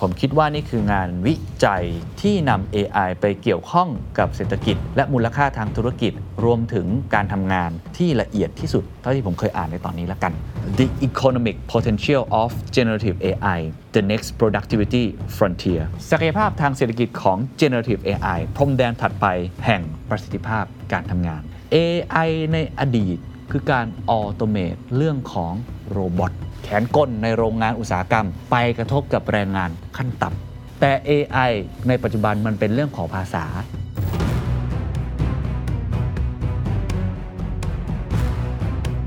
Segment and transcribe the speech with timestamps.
[0.00, 1.34] ผมคิดว่านี่คืองานวิ
[1.64, 1.84] จัย
[2.20, 6.12] ที่นำ AI ไปเกี่ยวข้องกับเศรษฐกิจ และมูลค่าทางธุรกิจ
[6.44, 10.32] รวมถึงการทำงานที่ละเอียดที่สุด เท่าที่ผมเคยอ่านในตอนนี้แล้วกัน
[10.78, 13.60] The Economic Potential of Generative AI
[13.94, 15.04] The Next Productivity
[15.36, 19.26] Frontier ศักยภาพทางเศรษฐกิจของ Generative AI พรมแดนถัดไป
[19.66, 21.42] แห่งประสิทธิภาพการทำงาน
[21.74, 23.18] AI ในอดีต
[23.52, 25.52] คือการออโตเมตเรื่องของ
[25.90, 26.32] โรบอท
[26.70, 31.52] ขนกลในโรงงานอุตสาหกรรม ไปกระทบกับแรงงานขั้นต่ำแต่ AI
[31.88, 33.44] ในปัจจุบันมันเป็นเรื่องของภาษา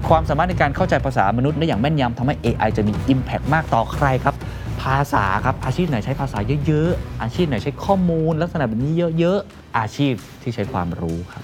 [0.10, 4.36] ความสามารถในการเข้าใจภาษามนุษย์ได้อย่างแม่นยำทำให้ AI จะมี Impact มากต่อใครครับ
[4.82, 11.44] ภาษาครับ อาชีพไหนใช้ภาษาเยอะๆ อาชีพไหนใช้ข้อมูล ลักษณะแบบนี้เยอะๆ อาชีพที่ใช้ความรู้ครับ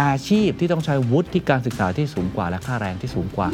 [0.00, 3.48] อาชีพที่ต้องใช้วุฒิการศึกษาที่สูงกว่าและค่าแรงที่สูงกว่า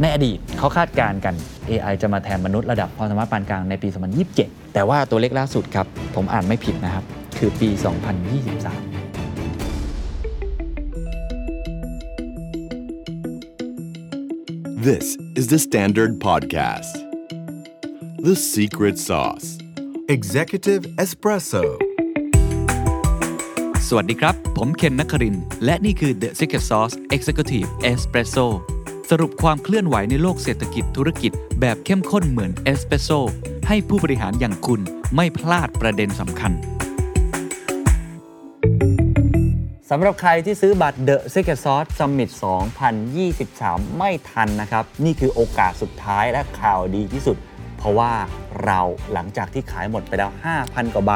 [0.00, 1.34] ในอดีตเขาคาดการณ์กัน
[1.70, 3.88] AI จะมาแทนมนุษย์ระดับความสามารถปานกลางในปี
[4.30, 7.04] 2027 แต่ว่าตัวเลขล่าสุดครับ ผมอ่านไม่ผิดนะครับ
[7.38, 7.84] คือปี 2023
[14.88, 15.06] This
[15.38, 16.94] is the Standard Podcast.
[18.28, 19.46] The Secret Sauce.
[20.16, 21.64] Executive Espresso
[23.88, 28.46] สวัสดีครับ ผมเคนนักครินทร์และนี่คือ The Secret Sauce Executive Espresso
[29.10, 33.10] สรุปความเคลื่อนไหวในโลกเศรษฐกิจธุรกิจ แบบเข้มข้นเหมือนเอสเปรสโซ
[33.68, 34.80] ให้ผู้บริหารอย่างคุณ
[35.16, 36.52] ไม่พลาดประเด็นสำคัญ
[39.90, 42.30] สำหรับใครที่ซื้อบัตร The Secret Sauce Summit
[43.14, 47.36] 2023 ไม่ทันนะครับ นี่คือโอกาสสุดท้ายและข่าวดีที่สุด
[47.78, 48.12] เพราะว่า
[48.64, 48.80] เรา
[49.12, 50.30] หลังจากที่ขายหมดไปแล้ว
[50.62, 51.12] 5,000 กว่าใบ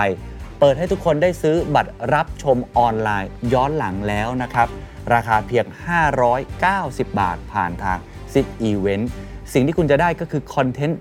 [0.61, 4.69] เปิดให้ทุกคนได้ซื้อบัตรรับชมออนไลน์ย้อนหลังแล้วนะครับ
[5.15, 5.65] ราคาเพียง
[6.43, 7.99] 590 บาทผ่านทาง
[8.35, 9.05] 10 Event
[9.53, 11.01] สิ่งที่คุณจะได้ก็คือ content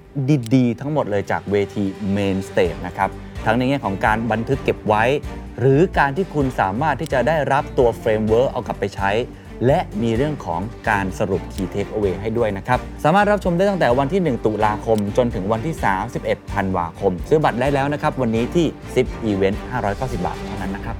[0.56, 3.10] ดีๆ ทั้งหมดเลยจากเวที Main Stage นะครับ
[3.46, 5.04] ทั้งในแง่ของการบันทึกเก็บไว้
[5.60, 9.12] หรือการที่คุณสามารถที่จะได้รับตัว framework เอากลับไปใช้
[9.66, 15.76] และมีเรื่องของการสรุป Key Takeaway ให้ด้วยนะครับ สามารถรับชมได้ตั้งแต่วันที่ 1 ตุลาคม จนถึงวันที่
[16.14, 19.58] 31 ธันวาคม ซื้อบัตรได้แล้วนะครับ วันนี้ที่ 10 Event
[19.92, 20.98] 590 บาทเท่านั้นนะครับ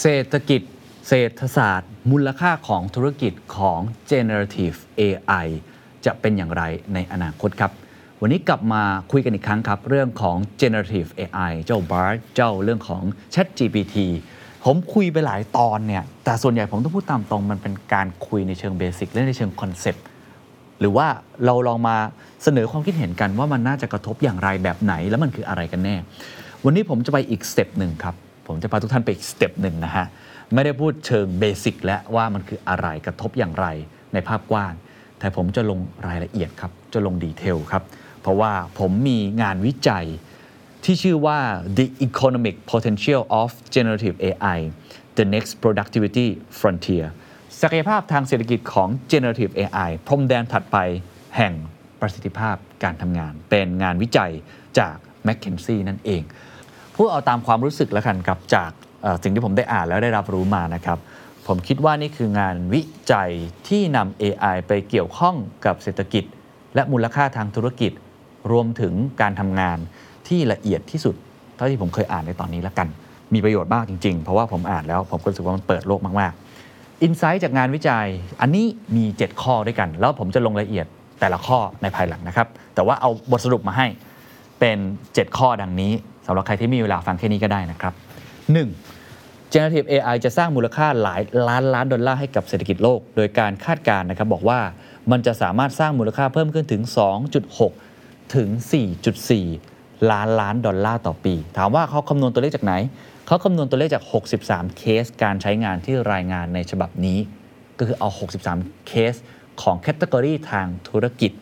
[0.00, 0.60] เศรษฐกิจ
[1.08, 5.46] เศรษฐศาสตร์ มูลค่าของธุรกิจของ generative AI
[6.04, 6.62] จะเป็นอย่างไร
[6.94, 7.72] ในอนาคตครับ
[8.20, 8.82] วันนี้กลับมา
[9.12, 13.02] คุยกันอีกครั้งครับ เรื่องของ generative AI เจ้า BART เจ้าเรื่องของ
[13.34, 13.96] Chat GPT
[14.64, 20.04] ผมคุยไปหลายตอนเนี่ย แต่ส่วนใหญ่ผมต้องพูดตามตรง มันเป็นการคุยในเชิง basic และในเชิง concept
[20.80, 21.06] หรือว่า
[21.44, 21.96] เราลองมา
[22.42, 25.96] เสนอความคิดเห็นกันว่ามันน่าจะกระทบอย่างไรแบบไหน แล้วมันคืออะไรกันแน่
[26.64, 28.14] วันนี้ผมจะไปอีก step หนึ่งครับ
[28.46, 30.06] ผมจะพาทุกท่านไปอีก step หนึ่งนะฮะ
[30.54, 33.66] ไม่ได้พูดเชิง basic และว่ามันคืออะไรกระทบอย่างไร
[34.12, 34.72] ในภาพกว้าง
[35.18, 37.82] แต่ผมจะลงรายละเอียดครับ จะลง detail ครับ
[38.22, 40.06] เพราะว่าผมมีงานวิจัย
[40.84, 41.40] ที่ชื่อว่า
[41.78, 44.58] The Economic Potential of Generative AI
[45.18, 46.28] The Next Productivity
[46.58, 47.06] Frontier
[47.60, 50.76] ศักยภาพทางเศรษฐกิจของ Generative AI พรมแดนถัดไป
[51.36, 51.52] แห่ง
[52.00, 54.32] ประสิทธิภาพการทำงาน เป็นงานวิจัย
[54.78, 54.96] จาก
[55.26, 56.22] m c k เคนซี่นั่นเอง
[56.94, 58.70] พูดเอาตามความรู้สึกแล้วกันครับจาก
[59.22, 60.98] สิ่งที่ผมได้อ่านแล้วได้รับรู้มานะครับ
[61.46, 63.30] ผมคิดว่านี่คืองานวิจัย
[63.68, 65.34] ที่นำ AI ไปเกี่ยวข้อง
[65.64, 66.24] กับเศรษฐกิจ
[66.74, 67.92] และมูลค่าทางธุรกิจ
[68.52, 69.78] รวมถึงการทำงาน
[70.28, 71.14] ที่ละเอียดที่สุด
[71.56, 72.88] เท่าที่ผมเคยอ่านในตอนนี้แล้วกัน
[73.34, 78.06] มีประโยชน์มากจริง ๆ เพราะว่าผมอ่านแล้วผมก็รู้สึกว่ามันเปิดโลกมากๆอินไซต์จากงานวิจัย
[78.40, 80.86] อันนี้มี 7 ข้อด้วยกัน แล้วผมจะลงรายละเอียด
[81.20, 83.86] แต่ละข้อในภายหลังนะครับ แต่ว่าเอาบทสรุปมาให้
[84.60, 85.92] เป็น 7 ข้อดังนี้
[86.26, 87.92] สำหรับใครที่มีเวลาฟังแค่นี้ก็ได้นะครับ
[88.72, 89.52] 1.
[89.52, 94.60] Generative AI จะสร้างมูลค่าหลายล้านล้านดอลลาร์ให้กับเศรษฐกิจโลก โดยการคาดการณ์นะครับบอกว่า
[95.10, 96.82] มันจะสามารถสร้างมูลค่าเพิ่มขึ้นถึง
[97.58, 98.48] 2.6 ถึง
[99.14, 99.73] 4.4
[100.10, 102.74] ล้านล้านดอลลาร์ต่อปี ถามว่าเขาคำนวณตัวเลขจากไหน
[103.26, 104.04] เขาคำนวณตัวเลขจาก
[104.40, 107.18] 63 เคสการใช้งานที่รายงานในฉบับนี้
[107.78, 108.08] ก็คือเอา
[108.48, 109.14] 63 เคส
[109.62, 111.32] ของ category ทางธุรกิจ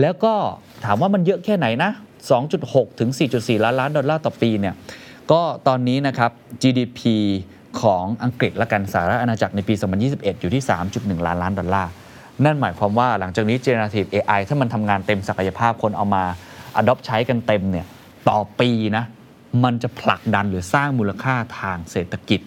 [0.00, 0.34] แล้วก็
[0.84, 1.90] ถามว่ามันเยอะแค่ไหนนะ
[2.44, 4.74] 2.6 ถึง 4.4 ล้านล้านดอลลาร์ต่อปีเนี่ย
[5.32, 6.30] ก็ตอนนี้นะครับ
[6.62, 7.00] GDP
[7.80, 9.74] ของอังกฤษและกันสหรัฐอาณาจักรในปี
[10.08, 10.62] 2021 อยู่ที่
[10.94, 11.90] 3.1 ล้านล้านดอลลาร์
[12.44, 16.24] นั่นหมายความว่าหลังจากนี้ Generative AI ถ้ามันทำงานเต็มศักยภาพคนเอามา
[16.80, 17.86] adopt ใช้กันเต็มเนี่ย
[18.28, 19.04] ต่อปีนะ
[19.64, 22.40] มันจะผลักดันหรือสร้างมูลค่าทางเศรษฐกิจ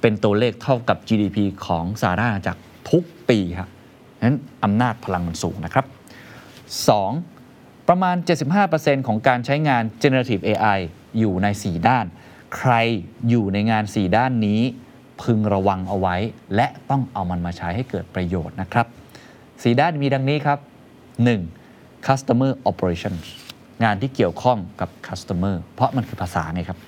[0.00, 2.60] เป็นตัวเลขเท่ากับ GDP ของสหรัฐอาณาจักร
[2.90, 3.68] ทุกปีครับ
[4.24, 5.86] นั้นอำนาจพลังมันสูงนะครับ
[7.06, 7.88] 2.
[7.88, 8.16] ประมาณ
[8.62, 10.78] 75%ของการใช้งาน generative AI
[11.18, 12.06] อยู่ใน 4 ด้าน
[12.56, 12.72] ใคร
[13.28, 14.62] อยู่ในงาน 4 ด้านนี้
[15.22, 16.16] พึงระวังเอาไว้
[16.54, 18.86] และต้องเอามันมาใช้ให้เกิดประโยชน์นะครับ
[19.34, 20.58] 4 ด้านมีดังนี้ครับ
[21.32, 22.06] 1.
[22.06, 23.24] customer operations
[23.82, 26.78] งานที่เกี่ยวข้องกับ customer เพราะมันคือภาษาไงครับ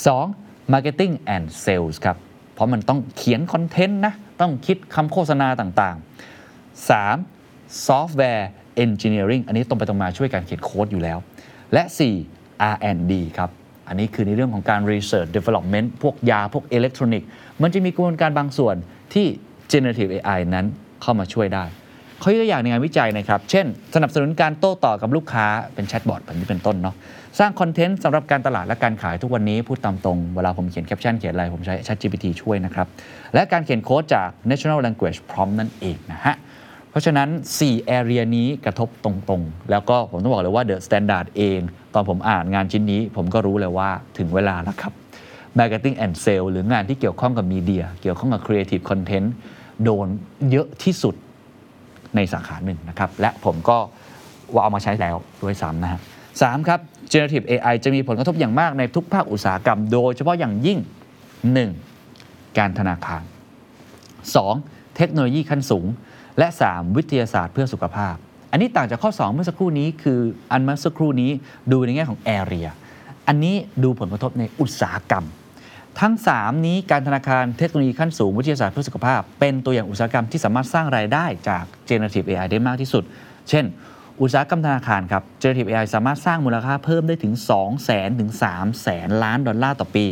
[0.00, 0.72] 2.
[0.72, 2.16] marketing and sales ครับ
[2.54, 7.88] เพราะมันต้องเขียนคอนเทนต์นะ ต้องคิดคำโฆษณาต่างๆ 3.
[7.88, 8.44] software
[8.84, 11.18] engineering อันนี้ตรงไปตรงมาช่วยการเขียนโค้ดอยู่แล้ว
[11.72, 11.82] และ
[12.26, 12.72] 4.
[12.72, 13.50] R&D ครับ
[13.88, 17.28] อันนี้คือในเรื่องของการ research development พวกยา พวกอิเล็กทรอนิกส์
[17.62, 18.76] มันจะมีกระบวนการบางส่วน
[19.14, 19.26] ที่
[19.72, 20.66] generative AI นั้น
[21.02, 21.64] เข้ามาช่วยได้
[22.20, 26.94] เขายกตัวอย่างในงานวิจัยนะครับ เช่น สนับสนุนการโต้ตอบกับลูกค้าเป็น chatbot แบบนี้เป็นต้นเนาะ
[27.38, 32.86] สร้าง content สำหรับการตลาดและการขายทุกวันนี้พูดตามตรง เวลาผมเขียนแคปชั่นเขียนอะไร ผมใช้ ChatGPT ช่วยนะครับ
[33.34, 36.34] และการเขียนโค้ดจาก Natural Language Prompt นั่นเองนะฮะ
[36.90, 37.28] เพราะฉะนั้น
[37.60, 41.60] 4 area นี้กระทบตรงๆ แล้วก็ผมต้องบอกเลยว่า The Standard เอง
[41.94, 44.92] ตอนผมอ่านงานชิ้นนี้ ผมก็รู้เลยว่าถึงเวลาแล้วครับ
[45.58, 49.28] Marketing and Sales หรืองานที่เกี่ยวข้องกับมีเดีย เกี่ยวข้องกับ Creative Content
[49.84, 50.06] โดน
[50.50, 51.14] เยอะที่สุด
[52.16, 53.78] ในสาขาหนึ่งนะครับและผมก็
[54.54, 56.00] ว่าเอามาใช้แล้วด้วยซ้ำนะฮะ
[56.42, 56.80] สามครับ
[57.12, 60.78] generative AI จะมีผลกระทบอย่างมากในทุกภาคอุตสาหกรรม โดยเฉพาะอย่างยิ่ง
[61.88, 62.58] 1.
[62.58, 63.22] การธนาคาร
[64.28, 64.96] 2.
[64.96, 65.86] เทคโนโลยีขั้นสูง
[66.38, 66.96] และ 3.
[66.96, 68.14] วิทยาศาสตร์เพื่อสุขภาพ
[68.50, 70.20] อันนี้ต่างจากข้อ 2 เมื่อสักครู่นี้คือ
[70.52, 71.30] อันเมื่อสักครู่นี้
[71.72, 72.68] ดูในแง่ของ area
[73.28, 73.54] อันนี้
[73.84, 75.24] ดูผลกระทบในอุตสาหกรรม
[75.98, 83.04] ทั้ง 3 นี้การธนาคารเทคโนโลยีขั้นสูงวิทยาศาสตร์เพื่อสุขภาพ เป็นตัวอย่างอุตสาหกรรมที่สามารถสร้างรายได้จาก generative AI ได้มากที่สุด
[83.48, 83.64] เช่น
[84.20, 90.06] อุตสาหกรรมธนาคารครับ generative AI สามารถสร้างมูลค่าเพิ่มได้ถึง 2 0 0 0 0 0ถึง3 0 0แสนล้านดอลลาร์ต่อปี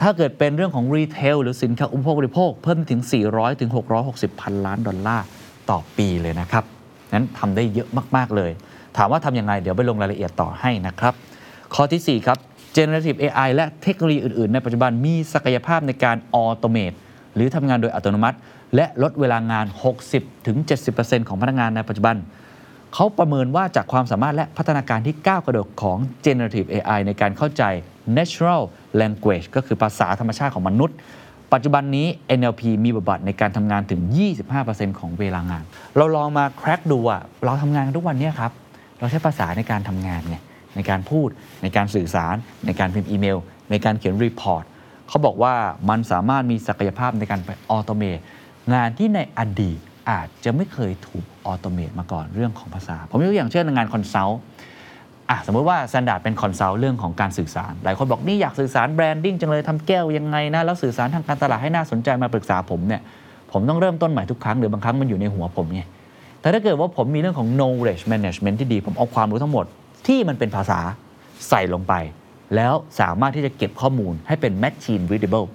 [0.00, 3.00] ถ้าเกิดเป็นเรื่องของ retail หรือสินค้าอุปโภคบริโภค เพิ่มถึง
[3.30, 3.70] 400ถึง
[4.04, 5.24] 660 พันล้านดอลลาร์
[5.70, 6.64] ต่อปีเลยนะครับ
[7.14, 8.50] นั้นทำได้เยอะมากๆเลย
[8.96, 11.14] ถามว่าทำยังไงเดี๋ยวไปลงรายละเอียดต่อให้นะครับ
[11.74, 12.38] ข้อทีสี่4ครับ
[12.76, 16.92] generative AI และเทคโนโลยีอื่น ๆ ในปัจจุบันมีศักยภาพในการ automate
[17.34, 18.38] หรือทำงานโดยอัตโนมัติ
[18.74, 19.66] และลดเวลางาน
[20.46, 22.16] 60-70%ของพนักงานในปัจจุบัน
[22.94, 27.62] เขาประเมินว่าจากความสามารถและพัฒนาการที่ก้าวกระโดดของ generative AI ในการเข้าใจ
[28.18, 28.62] natural
[29.00, 30.96] language ก็คือภาษาธรรมชาติของมนุษย์
[31.52, 32.06] ปัจจุบันนี้
[32.38, 34.00] NLP มีบทบาทในการทำงานถึง
[34.50, 35.64] 25%ของเวลางาน
[35.96, 38.52] เราลองมา crack ดูอะเราทำงานทุกวันเนี้ครับ
[38.98, 40.36] เราใช้ภาษาในการทำงานไง
[40.76, 41.28] ในการพูด
[41.62, 42.34] ในการสื่อสาร
[42.66, 43.38] ในการพิมพ์อีเมล
[43.70, 44.64] ในการเขียน report
[45.08, 45.54] เขาบอกว่า
[45.90, 48.18] มันสามารถมีศักยภาพในการไป automate
[48.74, 49.78] งานที่ในอดีต
[50.10, 54.40] อาจจะไม่เคยถูก automate มาก่อนเรื่องของภาษา ผมยกตัวอย่างเช่นงาน consult
[55.30, 63.02] อะสมมติว่า s แ a นดาร์ดเป็นคอนซัลท์เรื่องของการสื่อสาร หลายคนบอกนี่อยากสื่อสาร branding จังเลยทำแก้วยังไงนะแล้วสื่อสารทางการตลาดให้น่าสนใจมาปรึกษาผมเนี่ย
[63.52, 65.82] ผมต้องเริ่มต้นใหม่ทุกครั้งหรือบางครั้งมันอยู่ในหัวผมไง
[66.40, 69.66] แต่ถ้าเกิดว่าผมมีเรื่องของ knowledge management ที่ดี ผมเอาความรู้ทั้งหมด
[70.06, 70.80] ที่มันเป็นภาษา
[71.48, 71.94] ใส่ลงไป
[72.54, 75.48] แล้วสามารถที่จะเก็บข้อมูลให้เป็น machine readable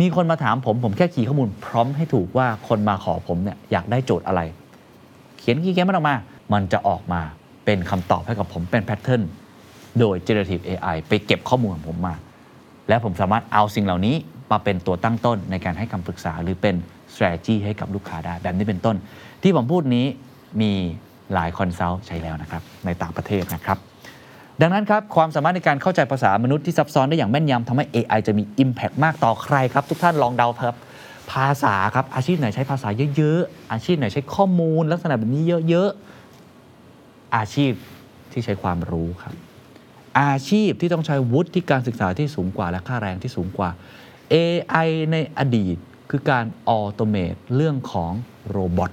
[0.00, 4.40] มีคนมาถามผมผมแค่ key ข้อมูล prompt ให้ถูกว่าคนมาขอผมเนี่ยอยากได้โจทย์อะไร
[5.38, 6.16] เขียน key เกมมันออกมา
[6.52, 7.20] มันจะออกมา
[7.64, 9.22] เป็นคำตอบให้กับผมเป็น pattern
[9.98, 12.14] โดย generative AI ไปเก็บข้อมูลของผมมา
[12.88, 14.16] และผมสามารถเอาสิ่งเหล่านี้
[14.52, 16.74] มาเป็นตัวตั้งต้นในการให้คำปรึกษาหรือเป็น
[17.12, 18.96] strategy ให้กับลูกค้าได้แบบนี้เป็นต้น
[19.42, 20.06] ที่ผมพูดนี้
[20.60, 20.72] มี
[21.34, 23.78] หลาย consult ใช้แล้วนะครับในต่างประเทศนะครับ
[24.60, 30.74] ดังนั้นครับความสามารถในการเข้าใจภาษามนุษย์ที่ซับซ้อนได้อย่างแม่นยำทำให้ AI จะมี Impact มากต่อใครครับ ทุกท่านลองเดาครับ
[31.32, 37.72] ภาษาครับ อาชีพไหนใช้ภาษาเยอะๆ อาชีพไหนใช้ข้อมูล ลักษณะแบบนี้เยอะๆ อาชีพ
[38.32, 39.34] ที่ใช้ความรู้ครับ
[40.20, 43.70] อาชีพที่ต้องใช้วุฒิที่การศึกษาที่สูงกว่าและค่าแรงที่สูงกว่า
[44.32, 45.76] AI ในอดีต
[46.10, 48.12] คือการออโตเมตเรื่องของ
[48.50, 48.90] โรบอท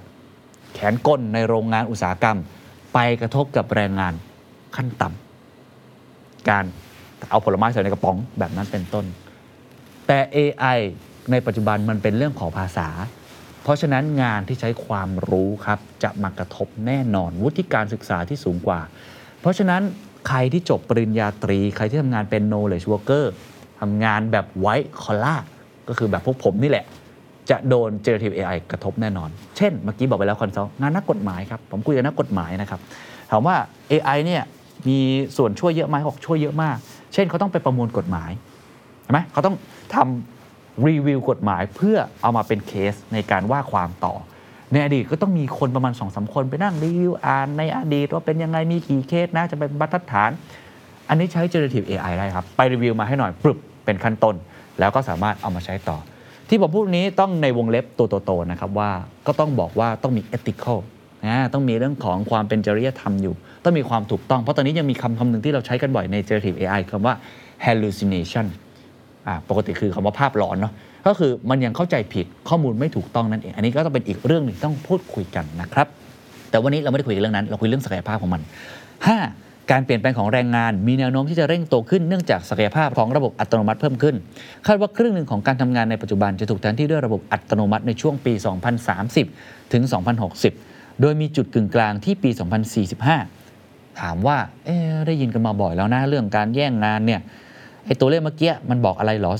[0.76, 2.38] แขนกลในโรงงานอุตสาหกรรม
[2.94, 4.14] ไปกระทบกับแรงงาน
[4.76, 6.64] ขั้นต่ำการ
[7.30, 9.04] เอาผลไม้ใส่ในกระป๋องแบบนั้นเป็นต้น
[10.06, 10.78] แต่ AI
[11.30, 12.88] ในปัจจุบันมันเป็นเรื่องของภาษา
[13.62, 18.80] เพราะฉะนั้นงานที่ใช้ความรู้ครับ จะมากระทบแน่นอนวุฒิการศึกษาที่สูงกว่า
[19.40, 19.82] เพราะฉะนั้น
[20.28, 23.24] ใครที่จบปริญญาตรี ใครที่ทำงานเป็น knowledge worker
[23.80, 25.40] ทำงานแบบ white collar
[25.88, 26.86] ก็คือแบบพวกผมนี่แหละ
[27.50, 32.80] จะโดน generative AI กระทบแน่นอน เช่น เมื่อกี้บอกไปแล้ว consult งานนักกฎหมายครับ ผมคุยกับนักกฎหมายนะครับ
[33.30, 33.56] ถามว่า
[33.92, 34.42] AI เนี่ย
[34.88, 34.98] มี
[35.36, 36.76] ส่วนช่วยเยอะไหมบอกช่วยเยอะมาก
[37.14, 38.30] เช่นเขาต้องไปประมวลกฎหมาย
[39.02, 39.56] ใช่ไหมเขาต้อง
[39.94, 44.14] ทำรีวิวกฎหมายเพื่อเอามาเป็นเคสในการว่าความต่อ
[44.72, 50.30] ในอดีตก็ต้องมีคนประมาณสองสาคนไปนั่งรีวิวอ่านในอดีตว่าเป็นยังไงมีกี่เคสนะจะเป็นบรรทัดฐาน
[51.08, 54.34] อันนี้ใช้ generative AI ได้ครับ ไปรีวิวมาให้หน่อยปรึบเป็นขั้นต้น
[54.78, 55.98] แล้วก็สามารถเอามาใช้ต่อ
[56.48, 58.90] ที่ผมพูดนี้ต้องในวงเล็บตัวโตๆนะครับว่า
[59.26, 60.78] ก็ต้องบอกว่าต้องมี ethical
[61.26, 63.34] นะต้องมีเรื่องของความเป็นจริยธรรมอยู่
[63.64, 67.14] ต้องมีความถูกต้อง เพราะตอนนี้ยังมีคำคำหนึ่งที่เราใช้กันบ่อยใน generative AI คำว่า
[67.64, 68.46] hallucination
[69.48, 70.72] ปกติคือคำว่าภาพหลอนเนาะ
[71.06, 75.86] ก็คือมันยังเข้าใจผิดข้อมูลไม่ถูกต้องนั่นเอง อันนี้ก็ต้องเป็นอีกเรื่องหนึ่งต้องพูดคุยกันนะครับ
[76.50, 78.42] แต่วันนี้เราไม่ได้คุยกันเรื่องนั้น เราคุยเรื่องศักยภาพของมัน
[79.16, 79.45] 5.
[79.70, 84.16] การเปลี่ยนแปลงของแรงงานมีแนวโน้มที่จะเร่งโตขึ้นเนื่องจากศักยภาพของระบบอัตโนมัติเพิ่มขึ้น
[84.66, 88.32] คาดว่าครึ่งหนึ่งของการทำงานในปัจจุบันจะถูกแทนที่ด้วยระบบอัตโนมัติในช่วงปี
[89.02, 89.82] 2030 ถึง
[90.42, 92.30] 2060 โดยมีจุดกึ่งกลางที่ปี
[93.14, 97.20] 2045 ถามว่าเอ๊ได้ยินกันมาบ่อยแล้วนะเรื่องการแย่งงานเนี่ย
[97.86, 99.32] ไอ้ตัวเลขเมื่อกี้มันบอกอะไรหรอ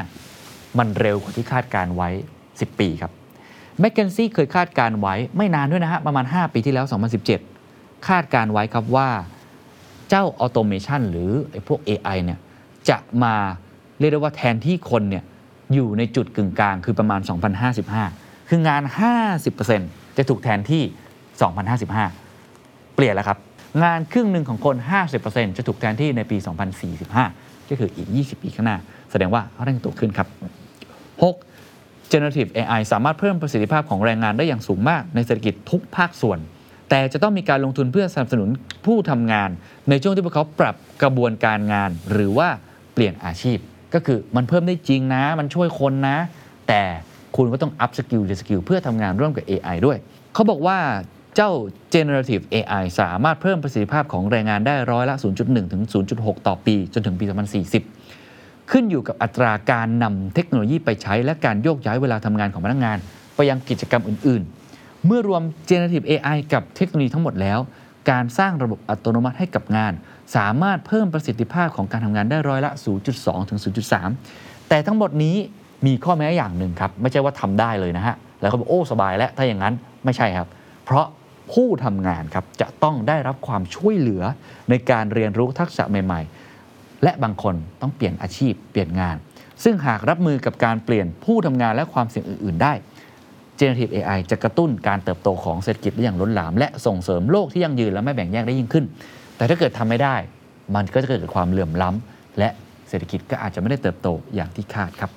[0.00, 2.08] 2045 มันเร็วกว่าที่คาดการไว้
[2.46, 3.12] 10 ปีครับ
[3.80, 6.86] แมคเคนซี่เคยคาดการไว้ไม่นานด้วยนะฮะประมาณ 5 ปีที่แล้ว
[7.46, 9.08] 2017 คาดการไว้ครับว่า
[10.10, 12.38] เจ้าออโตเมชันหรือไอ้พวก AI เนี่ย
[12.88, 13.34] จะมา
[13.98, 15.24] เรียกได้ว่าแทนที่คนเนี่ย
[15.74, 17.20] อยู่ในจุดกึ่งกลางคือประมาณ
[17.84, 18.82] 2055 คืองาน
[19.50, 20.82] 50%จะถูกแทนที่
[22.08, 23.38] 2055 เปลี่ยนแล้วครับ
[23.82, 24.76] งานครึ่งหนึ่งของคน
[25.16, 26.36] 50%จะถูกแทนที่ในปี
[27.02, 28.78] 2045 ก็คืออีก 20 ปีข้างหน้า
[29.10, 30.28] แสดงว่าเร่งตัวขึ้นครับ
[31.42, 32.12] 6.
[32.12, 36.38] generative AI สามารถเพิ่มประสิทธิภาพของแรงงานได้อย่างสูงมากในเศรษฐกิจทุกภาคส่วน
[36.90, 38.48] แต่จะต้องมีการลงทุนเพื่อสนับสนุน
[38.86, 39.50] ผู้ทำงาน
[39.88, 42.48] ในช่วงที่พวกเขาปรับกระบวนการงาน หรือว่า
[42.94, 43.58] เปลี่ยนอาชีพ
[43.94, 46.18] ก็คือมันเพิ่มได้จริงนะ มันช่วยคนนะ
[46.68, 46.82] แต่
[47.36, 49.98] คุณก็ต้อง up skill หรือ skill เพื่อทำงานร่วมกับ AI ด้วย
[50.34, 50.78] เขาบอกว่า
[51.36, 51.50] เจ้า
[51.94, 55.82] generative AI สามารถเพิ่มประสิทธิภาพของแรงงานได้ร้อยละ 0.1 ถึง
[56.14, 57.24] 0.6 ต่อปี จนถึงปี
[57.98, 62.98] 2040 ขึ้นอยู่กับอัตราการนำเทคโนโลยีไปใช้และการโยกย้ายเวลาทำงานของพนักงาน
[63.34, 64.42] ไปยังกิจกรรมอื่น
[65.06, 67.58] เมื่อรวม generative AI กับเทคโนโลยีทั้งหมดแล้ว
[68.10, 69.92] การสร้างระบบอัตโนมัติให้กับงาน
[70.36, 72.72] สามารถเพิ่มประสิทธิภาพของการทำงานได้ร้อยละ
[73.10, 73.60] 0.2 ถึง
[74.14, 75.36] 0.3 แต่ทั้งหมดนี้
[75.86, 79.74] มีข้อแม้อย่างหนึ่งครับ ไม่ใช่ว่าทำได้เลยนะฮะ แล้วก็บอกโอ้สบายแล้ว ถ้าอย่างนั้น
[80.04, 80.48] ไม่ใช่ครับ
[80.84, 81.06] เพราะ
[81.52, 84.22] ผู้ทำงานครับจะต้องได้รับความช่วยเหลือ
[84.70, 86.20] ในการเรียนรู้ทักษะใหม่
[86.62, 89.16] ๆ และบางคนต้องเปลี่ยนอาชีพเปลี่ยนงาน
[89.64, 92.72] ซึ่งหากรับมือกับการเปลี่ยนผู้ทำงานและความเสี่ยงอื่น ๆ ได้
[93.60, 98.84] Generative AI จะกระตุ้นการเติบโตของเศรษฐกิจได้อย่างล้นหลาม และส่งเสริมโลกที่ยั่งยืนและไม่แบ่งแยกได้ยิ่งขึ้น
[99.36, 100.16] แต่ถ้าเกิดทำไม่ได้
[100.74, 102.48] มันก็จะเกิดความเหลื่อมล้ำและ
[102.88, 105.10] เศรษฐกิจก็อาจจะไม่ได้เติบโตอย่างที่คาดครับ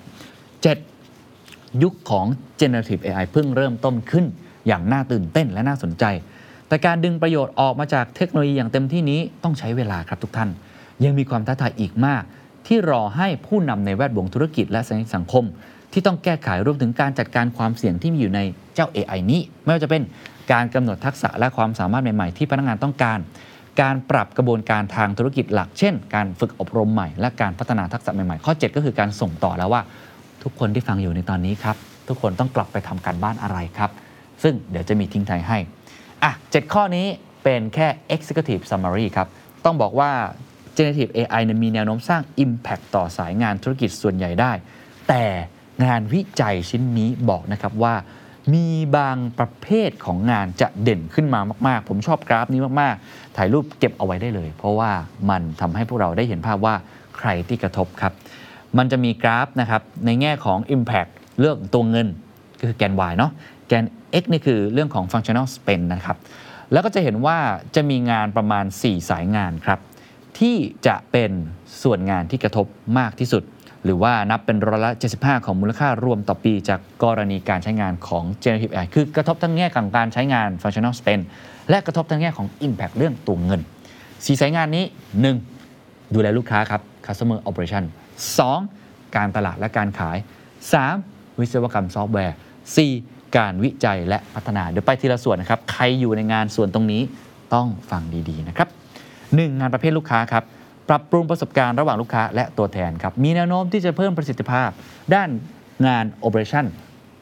[1.07, 1.83] 7.
[1.83, 2.25] ยุคของ
[2.61, 4.25] Generative AI เพิ่งเริ่มต้นขึ้น
[4.67, 6.05] อย่างน่าตื่นเต้นและน่าสนใจ
[6.67, 10.49] แต่การดึงประโยชน์ออกมาจากเทคโนโลยีอย่างเต็มที่นี้ต้องใช้เวลาครับทุกท่าน
[11.03, 12.23] ยังมีความท้าทายอีกมาก
[12.67, 14.81] ที่รอให้ผู้นำในแวดวงธุรกิจและ
[15.15, 15.45] สังคม
[15.91, 18.41] ที่ต้องแก้ไขรวมถึงการจัดการความเสี่ยงที่มีอยู่ใน
[18.75, 20.01] เจ้า AI นี้ ไม่ว่าจะเป็น
[20.51, 23.19] การกำหนดทักษะและความสามารถใหม่ ๆ ที่พนักงานต้องการ
[23.81, 29.81] การปรับกระบวนการทางธุรกิจหลัก เช่น การฝึกอบรมใหม่ และการพัฒนาทักษะใหม่ๆ ข้อ 7 ก็คือการส่งต่อแล้วว่า
[30.43, 31.75] ทุกคนที่ฟังอยู่ในตอนนี้ครับ
[32.07, 33.91] ทุกคนต้องกลับไปทำการบ้านอะไรครับ
[34.43, 35.57] ซึ่งเดี๋ยวจะมีทิ้งท้ายให้
[36.23, 37.07] อะ7ข้อนี้
[37.43, 39.27] เป็นแค่ executive summary ครับ
[39.65, 40.11] ต้องบอกว่า
[40.75, 44.51] generative AI เนี่ยมีแนวโน้มสร้าง impact ต่อสายงานธุรกิจส่วนใหญ่ได้
[45.09, 45.23] แต่
[45.83, 47.95] งานวิจัยชิ้นนี้บอกนะครับว่า
[48.53, 54.91] มีบางประเภทของงานจะเด่นขึ้นมามาก ๆ ผมชอบกราฟนี้มาก ๆ ถ่ายรูปเก็บเอาไว้ได้เลย เพราะว่า
[55.29, 56.75] มันทำให้พวกเราได้เห็นภาพว่า
[57.17, 58.13] ใครที่กระทบครับ
[58.77, 62.07] มันจะมีกราฟนะครับในแง่ของ Impact เรื่องตัวเงิน
[62.59, 63.31] ก็คือแกน Y เนาะ
[63.67, 63.85] แกน
[64.21, 66.17] X นี่คือเรื่องของ functional spend นะครับ
[66.71, 67.37] แล้วก็จะเห็นว่า
[67.75, 69.79] จะมีงานประมาณ 4 สายงานครับ
[70.39, 70.55] ที่
[70.87, 71.31] จะเป็น
[71.83, 72.65] ส่วนงานที่กระทบ
[72.97, 73.43] มากที่สุด
[73.83, 81.23] หรือว่านับเป็นร้อยละ75 ของมูลค่ารวมต่อปีจากกรณีการใช้งานของ generative AI คือกระทบทั้งแง่ของการใช้งาน functional spend
[81.69, 83.61] และกระทบทั้งแง่ของ impact เรื่องตัวเงิน
[84.01, 84.85] 4สายงานนี้
[85.49, 86.13] 1.
[86.13, 87.83] ดูแลลูกค้าครับ customer operation
[88.49, 89.15] 2.
[89.15, 90.17] การตลาดและการขาย
[90.79, 91.39] 3.
[91.39, 92.35] วิศวกรรมซอฟต์แวร์
[92.85, 93.37] 4.
[93.37, 97.01] การวิจัยและพัฒนา เดี๋ยวไปทีละส่วนนะครับ ใครอยู่ในงานส่วนตรงนี้
[97.53, 98.67] ต้องฟังดีๆนะครับ
[99.13, 99.59] 1.
[99.59, 100.43] งานประเภทลูกค้าครับ
[100.93, 104.69] ปรับปรุงประสบการณ์ระหว่างลูกค้าและตัวแทนครับ มีแนวโน้มที่จะเพิ่มประสิทธิภาพ
[105.15, 105.29] ด้าน
[105.87, 106.65] งาน operation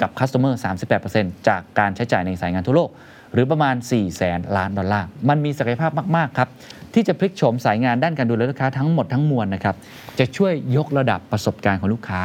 [0.02, 0.54] กับ customer
[1.00, 2.90] 38%จากการใช้จ่ายในสายงานทั่วโลก
[3.34, 6.50] หรือประมาณ 4 แสนล้านดอลลาร์ มันมีศักยภาพมาก ๆ ครับ
[6.94, 9.76] ที่จะพลิกโฉมสายงานด้านการดูแลลูกค้าทั้งหมดทั้งมวลนะครับ
[10.20, 12.22] จะช่วยยกระดับประสบการณ์ของลูกค้า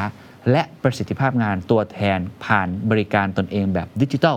[0.51, 4.37] และประสิทธิภาพงานตัวแทนผ่านบริการตนเองแบบดิจิทัล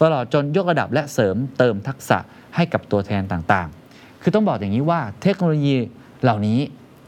[0.00, 2.18] ตลอดจนยกระดับและเสริมเติมทักษะ
[2.56, 5.76] ให้กับตัวแทนต่างๆ คือต้องบอกอย่างนี้ว่าเทคโนโลยี
[6.22, 6.58] เหล่านี้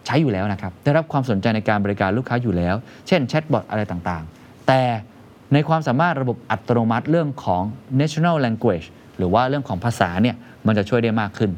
[0.06, 2.74] ใช้อยู่แล้วนะครับ ได้รับความสนใจในการบริการลูกค้าอยู่แล้ว
[3.06, 4.82] เช่นแชทบอทอะไรต่างๆ แต่
[5.52, 7.62] ในความสามารถระบบอัตโนมัติเรื่องของ
[8.00, 8.86] national language
[9.18, 10.36] หรือว่าเรื่องของภาษาเนี่ย
[10.66, 11.50] มันจะช่วยได้มากขึ้น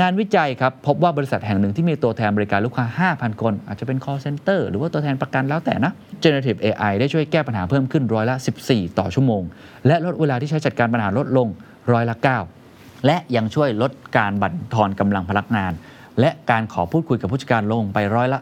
[0.00, 9.42] งานวิจัยครับ พบว่าบริษัทแห่งหนึ่งที่มีตัวแทนบริการลูกค้า 5,000 คน อาจจะเป็น call center หรือว่าตัวแทนประกันแล้วแต่นะ generative AI ได้ช่วยแก้ปัญหาเพิ่มขึ้นร้อยละ 14 ต่อชั่วโมง
[9.86, 11.48] และลดเวลาที่ใช้จัดการปัญหาลดลง
[11.92, 12.16] ร้อยละ
[12.60, 15.72] 9 และยังช่วยลดการบั่นทอนกำลังพนักงาน
[16.20, 18.38] และการขอพูดคุยกับผู้จัดการลงไปร้อยละ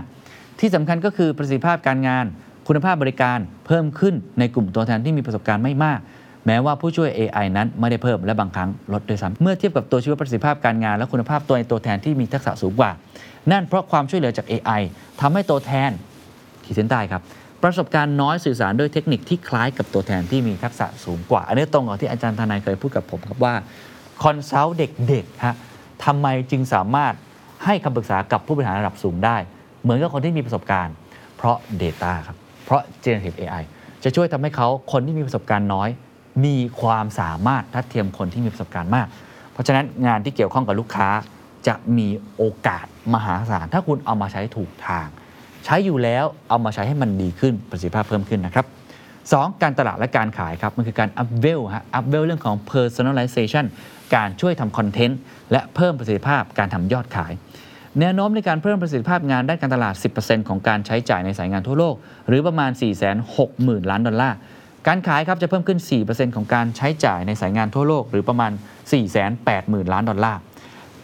[0.00, 2.24] 25 ที่สำคัญก็คือประสิทธิภาพการงาน
[2.68, 6.00] คุณภาพบริการเพิ่มขึ้นในกลุ่มตัวแทนที่มีประสบการณ์ไม่มาก
[6.46, 12.90] แม้ว่าผู้ช่วย AI นั้นไม่ได้เพิ่มและบางครั้งลดด้วยซ้ำเมื่อเทียบกับตัวชีวประสิทธิภาพการงาน และคุณภาพตัวในตัวแทนที่มีทักษะสูงกว่า
[13.52, 14.80] นั่นเพราะความช่วยเหลือจาก AI
[15.20, 15.90] ทำให้ตัวแทน
[16.64, 17.22] ขีดเส้นใต้ครับ
[17.62, 23.54] ประสบการณ์น้อยสื่อสารด้วยเทคนิคที่คล้ายกับตัวแทนที่มีทักษะสูงกว่า อันนี้ตรงกับที่อาจารย์ทนายเคยพูดกับผมครับว่า
[24.22, 25.54] คอนซัลท์เด็กๆฮะ
[26.04, 27.14] ทำไมจึงสามารถ
[27.64, 29.36] ให้คำปรึกษากับผู้บริหารระดับสูงได้
[29.82, 30.94] เหมือนกับคนที่มีประสบการณ์
[31.36, 33.62] เพราะ Data ครับ เพราะ Generative AI
[34.04, 35.88] จะช่วยทำให้เขาคนที่มีประสบการณ์น้อย
[36.44, 39.06] มีความสามารถทัดเทียมคนที่มีประสบการณ์มาก
[39.52, 41.08] เพราะฉะนั้นงานที่เกี่ยวข้องกับลูกค้า
[41.66, 45.06] จะมีโอกาสมหาศาล ถ้าคุณเอามาใช้ถูกทาง
[45.64, 48.66] ใช้อยู่แล้วเอามาใช้ให้มันดีขึ้นประสิทธิภาพเพิ่มขึ้นนะครับ
[49.14, 49.62] 2.
[49.62, 53.64] การตลาดและการขายครับ มันคือการ up w e l ฮะ up w e l เรื่องของ personalization
[54.14, 55.18] การช่วยทำคอนเทนต์
[55.52, 57.32] และเพิ่มประสิทธิภาพการทำยอดขาย
[58.00, 61.94] แนวโน้มในการเพิ่มประสิทธิภาพงานด้านการตลาด 10%ของการใช้จ่ายในสายงานทั่วโลก
[62.28, 62.70] หรือประมาณ
[63.30, 64.36] 460,000 ล้านดอลลาร์
[64.88, 68.52] การขายครับจะเพิ่มขึ้น 4%ของการใช้จ่ายในสายงานทั่วโลก หรือประมาณ
[69.22, 70.40] 480,000 ล้านดอลลาร์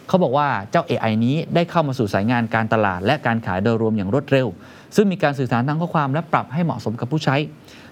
[0.07, 4.47] เขาบอกว่าเจ้า AI นี้ได้เข้ามาสู่สายงานการตลาด และการขายโดยรวมอย่างรวดเร็ว
[4.95, 7.35] ซึ่งมีการสื่อสารทางข้อความและปรับให้เหมาะสมกับผู้ใช้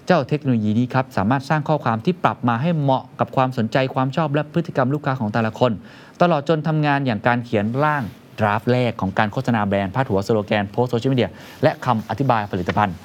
[0.06, 5.72] เจ้าเทคโนโลยีนี้ครับสามารถสร้างข้อความที่ปรับมาให้เหมาะกับความสนใจความชอบและพฤติกรรมลูกค้าของแต่ละคน
[6.22, 8.02] ตลอดจนทำงานอย่างการเขียนร่าง
[8.38, 11.30] draft แรกของการโฆษณาแบรนด์พาดหัวสโลแกนโพสต์โซเชียลมีเดีย
[11.62, 12.96] และคำอธิบายผลิตภัณฑ์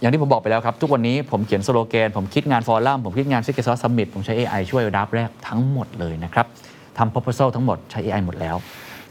[0.00, 6.46] อย่างที่ผมบอกไปแล้วครับ ทุกวันนี้ผมเขียนสโลแกน ผมคิดงาน Forum ผมคิดงาน Secret Sauce Summit ผมใช้ AI ช่วย draft แรกทั้งหมดเลยนะครับ
[6.98, 8.56] ทำ proposal ทั้งหมดใช้ AI หมดแล้ว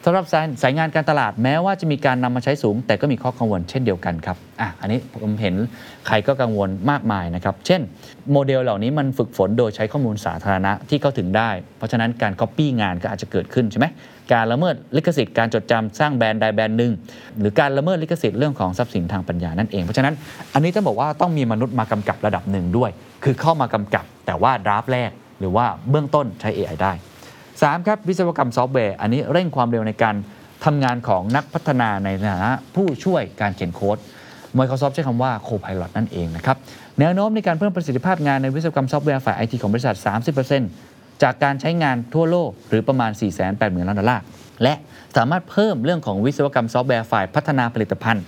[0.06, 5.56] สำหรับสายสายงานการตลาดแม้ว่าจะมีการนำมาใช้สูง แต่ก็มีข้อกังวลเช่นเดียวกันครับอะอันนี้ผมเห็น
[6.08, 7.82] ใครก็กังวลมากมายนะครับ เช่น
[8.32, 13.86] โมเดลเหล่านี้มันฝึกฝนโดยใช้ข้อมูลสาธารณะที่เข้าถึงได้ เพราะฉะนั้นการ Copy งานก็อาจจะเกิดขึ้นใช่ไหม
[14.34, 16.94] การละเมิดลิขสิทธิ์การจดจำสร้างแบรนด์ใดแบรนด์หนึ่ง
[17.40, 20.14] หรือการละเมิดลิขสิทธิ์เรื่องของทรัพย์สินทางปัญญานั่นเองเพราะฉะนั้น
[20.54, 22.90] อันนี้ต้องบอกว่าต้องมีมนุษย์มากำกับระดับหนึ่งด้วย
[23.24, 26.94] คือเข้ามากำกับ แต่ว่า draft แรก หรือว่าเบื้องต้นใช้ AI ได้
[27.62, 27.88] 3.
[27.88, 30.16] ครับวิศวกรรมซอฟต์แวร์อันนี้เร่งความเร็วในการ
[30.66, 33.98] ทำงานของนักพัฒนาในฐานะผู้ช่วยการเขียนโค้ด
[34.58, 36.58] Microsoft ใช้คำว่า Copilot นั่นเองนะครับ
[37.00, 39.96] แนวโน้มในการเพิ่มประสิทธิภาพงานในวิศวกรรมซอฟต์แวร์ฝ่ายไอทีของบริษัท
[40.60, 43.12] 30%จากการใช้งานทั่วโลกหรือประมาณ
[43.50, 44.24] 480,000ล้านดอลลาร์
[44.64, 44.74] และ
[45.18, 48.24] สามารถเพิ่มเรื่องของวิศวกรรมซอฟต์แวร์ฝ่ายพัฒนาผลิตภัณฑ์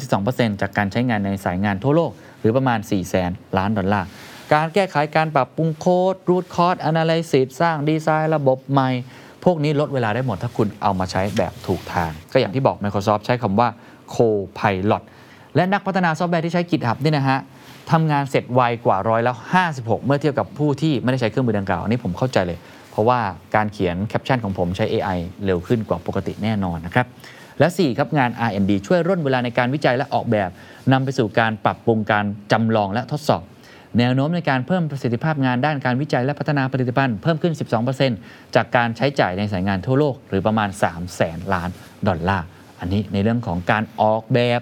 [0.00, 2.10] 32%จากการใช้งานในสายงานทั่วโลก
[2.40, 4.06] หรือประมาณ 4 0 0 0 0ล้านดอลลาร์
[4.54, 8.90] การแก้ไขการปรับปรุงโค้ด root cause analysis สร้างดีไซน์ระบบใหม่
[9.44, 13.68] พวกนี้ลดเวลาได้หมดถ้าคุณเอามาใช้แบบถูกทาง ก็อย่างที่บอก Microsoft ใช้คำว่า
[14.14, 15.02] Co-Pilot
[15.56, 17.38] และนักพัฒนาซอฟต์แวร์ที่ใช้ GitHub นี่นะฮะ
[17.90, 19.36] ทำงานเสร็จไวกว่าร้อยแล้ว
[19.70, 22.58] 56 เมื่อเทียบกับผู้ที่ไม่ได้ใช้เครื่องมือดังกล่าวอันนี้ผมเข้าใจเลย
[22.90, 23.18] เพราะว่า
[23.54, 27.06] การเขียนแคปชั่นของผมใช้ AI เร็วขึ้นกว่าปกติแน่นอนนะครับ
[27.58, 30.50] และ 4 ครับงาน R&D ช่วยร่นเวลาในการวิจัยและออกแบบ
[30.92, 33.42] นำไปสู่การปรับปรุงการจำลองและทดสอบ
[33.98, 37.54] แนวโน้มในการเพิ่มประสิทธิภาพงานด้านการวิจัยและพัฒนาผลิตภัณฑ์เพิ่มขึ้น
[38.04, 41.68] 12%จากการใช้จ่ายในสายงานทั่วโลก หรือประมาณ 3 0 0แสนล้าน
[42.08, 42.46] ดอลลาร์
[42.80, 44.60] อันนี้ในเรื่องของการออกแบบ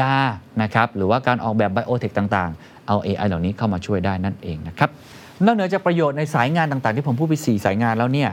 [0.00, 0.14] ยา
[0.62, 4.90] นะครับหรือว่าการออกแบบไบโอเทคต่างๆ เอา AI เหล่านี้เข้ามาช่วยได้นั่นเองนะครับ
[5.44, 8.30] นอกเหนือจากประโยชน์ในสายงานต่างๆ ที่ผมพูดไป4สายงานแล้วเนี่ย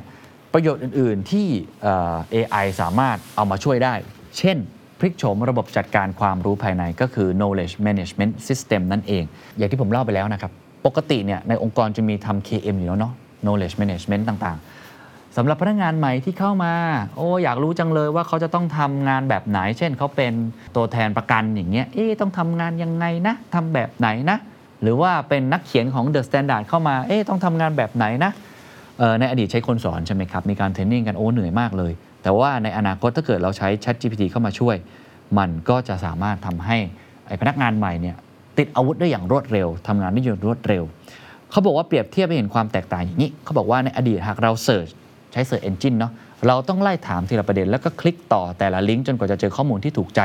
[0.54, 1.48] ประโยชน์อื่น ๆที่
[1.82, 3.94] เอ่อ AI สามารถเอามาช่วยได้
[4.38, 4.58] เช่น
[5.06, 9.24] ลิกโฉมระบบจัดการความรู้ภายในก็คือ knowledge management system นั่นเอง
[9.58, 10.52] อย่างที่ผมเล่าไปแล้วนะครับ
[10.86, 13.14] ปกติเนี่ยในองค์กรจะมีทำ KM อยู่แล้วเนาะ
[13.46, 16.74] knowledge management ต่างๆสำหรับพนักงานใหม่ที่เข้ามา
[17.18, 20.34] โอ้อยากรู้จังเลยว่าเขาจะต้องทำงานแบบไหน เช่นเขาเป็น
[20.76, 24.38] ตัวแทนประกันอย่างเงี้ยเอ๊ต้องทำงานยังไงนะทำแบบไหนนะ
[24.82, 28.32] หรือว่าเป็นนักเขียนของ The Standard เข้ามาเอ๊ต้องทำงานแบบไหนนะ
[29.20, 31.92] ในอดีตใช้คนสอนใช่ไหมครับ มีการเทรนนิ่งกันโอ้เหนื่อยมากเลย
[32.26, 34.76] แต่ว่าในอนาคตถ้าเกิดเราใช้ Chat GPT เข้ามาช่วย
[35.38, 36.78] มันก็จะสามารถทำให้
[37.28, 38.16] ไอ้พนักงานใหม่เนี่ย
[38.58, 40.84] ติดอาวุธได้อย่างรวดเร็วทำงานได้อย่างรวดเร็ว
[41.52, 44.88] เขาบอกว่าเปรียบเทียบให้เห็นความแตกต่างอย่างนี้ เขาบอกว่าในอดีตหากเราเสิร์ช
[45.32, 46.12] ใช้ Search Engine เนาะ
[46.48, 50.22] เราต้องไล่ถามทีละประเด็นแล้วก็คลิกต่อแต่ละลิงก์จนกว่าจะเจอข้อมูลที่ถูกใจ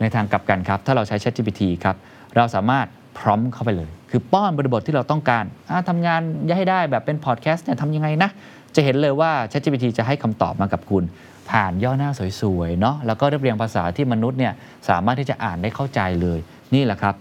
[0.00, 1.96] ในทางกลับกันครับ ถ้าเราใช้ ChatGPT ครับ
[2.36, 2.86] เราสามารถ
[3.18, 6.20] พร้อมเข้าไปเลย คือป้อนบริบทที่เราต้องการอ่าทำงาน
[6.56, 8.30] ให้ได้แบบเป็นพอดแคสต์เนี่ยทำยังไงนะ
[8.74, 11.04] จะเห็นเลยว่า ChatGPT จะให้คำตอบมากับคุณ
[11.50, 14.52] ผ่านย่อหน้าสวยๆเนาะแล้วก็เรียบเรียงภาษาที่มนุษย์เนี่ย
[14.88, 16.38] สามารถที่จะอ่านได้เข้าใจเลย
[16.74, 17.14] นี่แหละครับ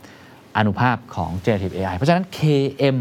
[0.57, 2.97] อนุภาพของ Generative AI เพราะฉะนั้น KM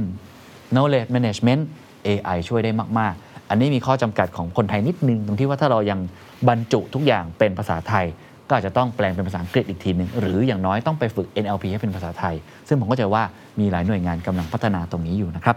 [0.75, 1.63] Knowledge Management
[2.07, 6.01] AI ช่วยได้มาก ๆ อันนี้มีข้อจำกัดของคนไทยนิดนึง ตรงที่ว่าถ้าเรายัง
[6.49, 8.07] บรรจุทุกอย่างเป็นภาษาไทย
[8.49, 12.35] ก็อาจจะต้องแปลงเป็นภาษาอังกฤษอีกทีหนึ่งหรืออย่างน้อยต้องไปฝึก NLP ให้เป็นภาษาไทย
[12.69, 13.25] ซึ่งผมก็จะว่า
[13.61, 15.57] มีหลายหน่วยงานกำลังพัฒนาตรงนี้อยู่นะครับ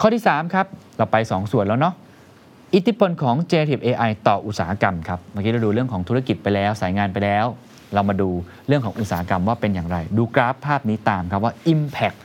[0.00, 1.94] ข้อที่ 3 ครับ เราไป 2ส่วนแล้วเนาะ
[2.74, 7.46] อิทธิพลของ Generative AI ต่ออุตสาหกรรมครับ เมื่อกี้เราดูเรื่องของธุรกิจไปแล้ว สายงานไปแล้ว
[7.94, 8.30] เรามาดู
[8.68, 12.18] เรื่องของอุตสาหกรรมว่าเป็นอย่างไร ดูกราฟภาพนี้ตามครับว่า Impact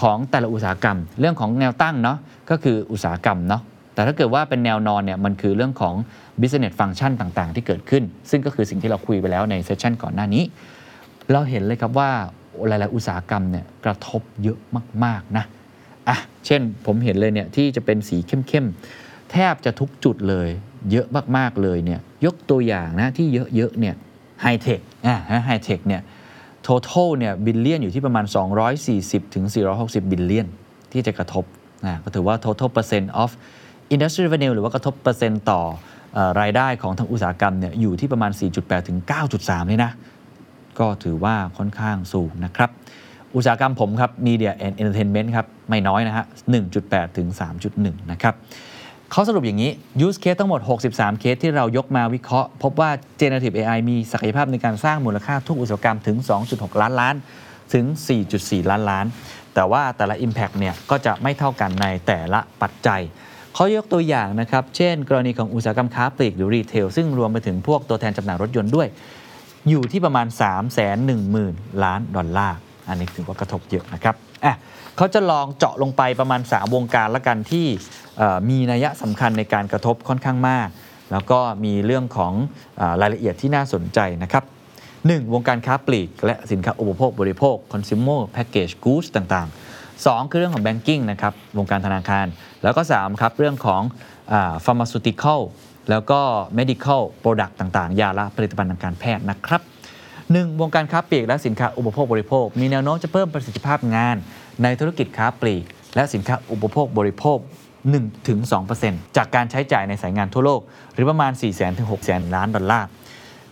[0.00, 2.18] ของแต่ละอุตสาหกรรม เรื่องของแนวตั้งเนาะ
[2.50, 3.62] ก็คืออุตสาหกรรมเนาะ
[3.94, 5.94] แต่ถ้าเกิดว่าเป็นแนวนอนเนี่ยมันคือเรื่องของ
[6.40, 10.42] business function ต่างๆ ที่เกิดขึ้น ซึ่งก็คือสิ่งที่เราคุยไปแล้วในเซสชันก่อนหน้านี้
[11.32, 12.10] เราเห็นเลยครับว่า
[12.68, 14.58] หลายๆอุตสาหกรรมเนี่ยกระทบเยอะ
[15.04, 15.44] มากๆนะ
[16.08, 18.76] อะเช่นผมเห็นเลยเนี่ยที่จะเป็นสีเข้มๆ
[19.32, 20.48] แทบจะทุกจุดเลย
[20.90, 23.94] เยอะมากๆเลยเนี่ยยกตัวอย่างนะที่เยอะๆเนี่ย
[24.42, 26.02] ไฮเทคอะ high tech เนี่ย
[26.66, 28.24] total เนี่ย billion อยู่ที่ประมาณ
[28.78, 29.44] 240ถึง
[29.78, 30.46] 460 billion
[30.92, 31.44] ที่จะกระทบ
[31.86, 33.30] นะก็ถือว่า total percent of
[33.94, 35.60] industry revenue หรือว่ากระทบเปอร์เซ็นต์ต่อ
[36.14, 38.98] เออรายได้ของทางอุตสาหกรรมเนี่ยอยู่ที่ประมาณ 4.8 ถึง
[39.32, 39.90] 9.3 เลยนะ
[40.78, 42.70] ก็ถือว่าค่อนข้างสูงนะครับ
[43.34, 46.24] อุตสาหกรรมผมครับ Media and Entertainment ครับ ไม่น้อยนะฮะ
[46.70, 47.28] 1.8 ถึง
[47.70, 48.34] 3.1 นะครับ
[49.14, 49.72] เขาสรุปอย่างนี้
[50.06, 56.16] use case ทั้งหมด 63 เคสที่เรายกมาวิเคราะห์ พบว่า generative AI มีศักยภาพในการสร้างมูลค่าทุกอุตสาหกรรมถึง
[56.50, 57.14] 2.6 ล้านล้าน
[57.72, 57.84] ถึง
[58.28, 59.06] 4.4 ล้านล้าน
[59.54, 63.00] แต่ว่าแต่ละ Impact เนี่ยก็จะไม่เท่ากันในแต่ละปัจจัย
[63.54, 68.88] เขายกตัวอย่างนะครับ เช่น กรณีของอุตสาหกรรมค้าปลีกหรือ retail ซึ่งรวมไปถึงพวกตัวแทนจำหน่ายรถยนต์ด้วย
[69.68, 72.56] อยู่ที่ประมาณ 3 1 0 0 0 0 ล้านดอลลาร์
[72.88, 74.54] อันนี้ถือว่ากระทบเยอะนะครับ อะ
[74.96, 77.66] เขาจะลองเจาะลงไปประมาณ 3 วงการละกันที่
[78.50, 80.68] มีนัยสำคัญในการกระทบค่อนข้างมาก
[81.12, 82.32] แล้วก็มีเรื่องของ
[82.80, 84.44] อรายละเอียดที่น่าสนใจนะครับ
[84.88, 85.32] 1.
[85.34, 92.26] วงการค้าปลีก และสินค้าอุปโภคบริโภค consumer package goods ต่างๆ 2 คือเรื่องของ banking นะครับวงการธนาคาร
[92.62, 93.82] แล้วก็ 3 ครับ เรื่องของ
[94.32, 95.40] อ pharmaceutical
[95.90, 96.20] แล้วก็
[96.58, 99.62] medical product ต่างๆ ยาและผลิตภัณฑ์ทางการแพทย์นะครับ
[100.40, 100.60] 1.
[100.60, 104.16] วงการค้าปลีกและสินค้าอุปโภคบริโภค มีแนวโน้มจะเพิ่มประสิทธิภาพงาน
[104.62, 105.64] ในธุรกิจค้าปลีก
[105.96, 107.38] และสินค้าอุปโภคบริโภค
[108.46, 110.60] 1-2%จากการใช้จ่ายในสายงานทั่วโลก
[110.94, 111.32] หรือประมาณ
[111.80, 112.88] 400,000-600,000 ล้านดอลลาร์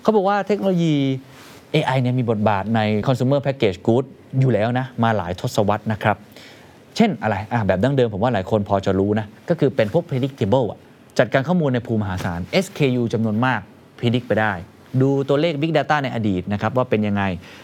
[0.03, 0.95] เขาบอกว่าเทคโนโลยี
[1.75, 4.05] AI เนี่ยมีบทบาทใน consumer package good
[4.41, 6.17] อยู่แล้วนะ มาหลายทศวรรษนะครับ
[6.97, 10.67] เช่นอะไรอะแบบดั้งเดิมผมว่าหลายคนพอจะรู้นะ ก็คือเป็นพวก predictable
[11.19, 13.61] จัดการข้อมูลในภูมิมหาศาล SKU จำนวนมาก
[13.99, 14.53] predict ไปได้
[15.03, 17.23] ดูตัวเลข Big Data ในอดีตนะครับว่าเป็นยังไง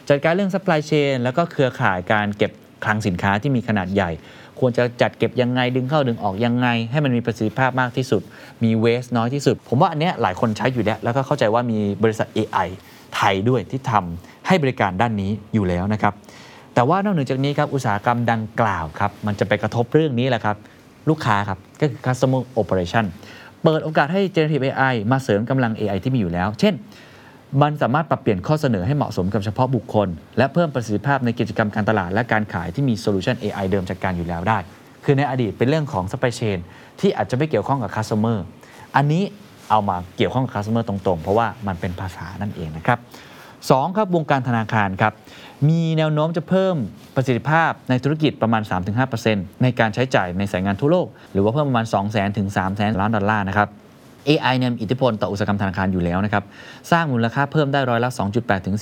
[0.08, 2.52] จัดการเรื่อง supply chain แล้วก็เครือข่ายการเก็บ
[2.84, 4.10] คลังสินค้าที่มีขนาดใหญ่
[4.58, 8.22] ควรจะจัดเก็บยังไงดึงเข้าดึงออกยังไง ให้มันมีประสิทธิภาพมากที่สุด
[8.64, 12.68] มี waste น้อยที่สุด ผมว่าอันเนี้ยหลายคนใช้อยู่แล้ว แล้วก็เข้าใจว่ามีบริษัท AI
[13.16, 16.14] ไทยด้วยที่ทำให้บริการด้านนี้อยู่แล้วนะครับ
[16.74, 20.56] แต่ว่านอกเหนือจากนี้ครับอุตสาหกรรมดังกล่าวครับมันจะไปกระทบเรื่องนี้แหละครับ
[21.08, 23.04] ลูกค้าครับก็คือ customer operation
[23.62, 26.74] เปิดโอกาสให้ generative AI มาเสริมกำลัง AI ที่มีอยู่แล้ว เช่น
[27.62, 34.58] มันสามารถปรับเปลี่ยนข้อเสนอให้เหมาะสมกับเฉพาะบุคคล และเพิ่มประสิทธิภาพในกิจกรรมการตลาดและการขายที่มีโซลูชัน AI เดิมจัดการอยู่แล้วได้
[35.04, 36.58] คือในอดีตเป็นเรื่องของ supply chain
[37.00, 38.38] ที่อาจจะไม่เกี่ยวข้องกับ customer
[38.96, 39.22] อันนี้
[39.70, 42.98] เอามาเกี่ยวข้องกับ customer ตรงๆ เพราะว่ามันเป็นภาษานั่นเองนะครับ
[43.48, 45.12] 2 ครับวงการธนาคารครับ
[45.68, 46.76] มีแนวโน้มจะเพิ่ม
[47.14, 48.62] ประสิทธิภาพในธุรกิจประมาณ
[49.12, 53.68] 3-5%ในการใช้จ่ายในสายงานทั่วโลก หรือว่าเพิ่มประมาณ 2 0 0 0 0 0ถึง3 0 0 0 0 ล้านดอลลาร์นะครับ
[54.28, 56.44] AI เนี่ยมีอิทธิพลต่ออุตสาหกรรมธนาคารอยู่แล้วนะครับ
[56.90, 58.76] สร้างมูลค่าเพิ่มได้ร้อยละ 2.8 ถึง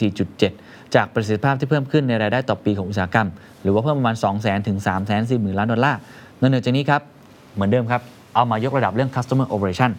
[0.44, 3.28] 4.7 จากประสิทธิภาพที่เพิ่มขึ้นในรายได้ต่อปีของอุตสาหกรรม
[3.62, 5.98] หรือว่าเพิ่มประมาณ 2 0 0 0 0 0 ถึง 3 4 0 0 0 0 ล้านดอลลาร์
[6.40, 7.02] นอกจากนี้ครับ
[7.54, 8.00] เหมือนเดิมครับ
[8.34, 9.90] เอามายกระดับเรื่อง customer operation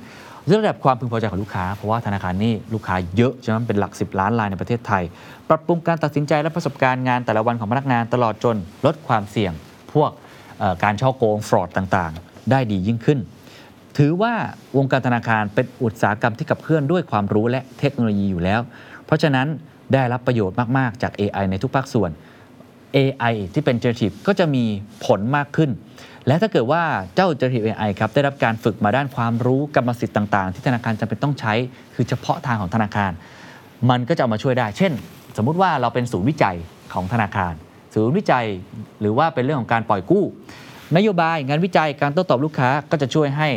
[0.47, 5.03] เรื่องระดับความพึงพอใจของลูกค้า เพราะว่าธนาคารนี่ลูกค้าเยอะใช่ไหมเป็นหลัก 10 ล้านรายในประเทศไทย
[5.49, 8.55] ปรับปรุงการตัดสินใจและประสบการณ์งานแต่ละวันของพนักงานตลอดจน
[8.85, 9.53] ลดความเสี่ยง
[9.93, 10.11] พวก
[10.83, 13.19] การช่อโกงฟรอดต่างๆ ได้ดียิ่งขึ้น
[13.97, 14.33] ถือว่า
[14.77, 18.61] วงการธนาคารเป็นอุตสาหกรรมที่ขับเคลื่อนด้วยความรู้และเทคโนโลยีอยู่แล้ว
[19.05, 19.47] เพราะฉะนั้น
[19.93, 22.11] ได้รับประโยชน์มาก ๆ จาก AI ในทุกภาคส่วน
[22.95, 24.63] AI ที่เป็น generative ก็จะมี
[25.05, 25.69] ผลมากขึ้น
[26.27, 26.83] และถ้าเกิดว่า
[27.15, 31.53] เจ้า generative AI ครับได้รับการฝึกมาด้านความรู้กรรมสิทธิ์ต่าง ๆ ที่ธนาคารจำเป็นต้องใช้
[31.95, 33.11] คือเฉพาะทางของธนาคาร
[33.89, 34.91] มันก็จะเอามาช่วยได้ เช่น
[35.37, 36.57] สมมุติว่าเราเป็นศูนย์วิจัย
[36.93, 37.53] ของธนาคาร
[37.93, 38.45] ศูนย์วิจัย
[39.01, 40.25] หรือว่าเป็นเรื่องของการปล่อยกู้
[40.97, 43.49] นโยบายงานวิจัยการโต้ตอบลูกค้าก็จะช่วยให้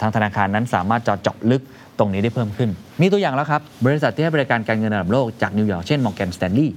[0.00, 1.62] ทางธนาคารนั้นสามารถจะเจาะลึก
[1.98, 6.68] ตรงนี้ได้เพิ่มขึ้น มีตัวอย่างแล้วครับ บริษัทที่ให้บริการการเงินระดับโลกจากนิวยอร์กเช่น Morgan Stanley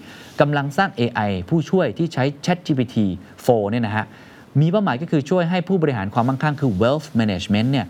[0.41, 2.95] กำลังสร้าง AI ผู้ช่วยที่ใช้ ChatGPT
[3.37, 4.05] 4เนี่ยนะฮะ
[4.61, 7.85] มีเป้าหมายก็คือช่วยให้ผู้บริหารความมั่งคั่งคือ wealth management เนี่ย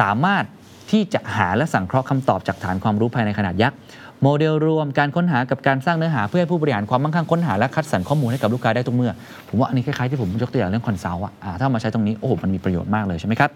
[0.00, 0.44] สามารถ
[0.90, 3.76] ที่จะหาและสังเคราะห์คำตอบจากฐานความรู้ภายในขนาดยักษ์
[4.22, 9.12] โมเดลรวมการค้นหากับการสร้างเนื้อหาเพื่อให้ผู้บริหารความมั่งคั่งค้นหาและคัดสรรข้อมูลให้กับลูกค้าได้ทุกเมื่อ
[9.48, 13.50] ผมว่าอันนี้คล้ายๆที่ผมยกตัวอย่างเรื่อง consult อะถ้าเอามาใช้ตรงนี้โอ้โหมันมีประโยชน์มากเลยใช่ไหมครับ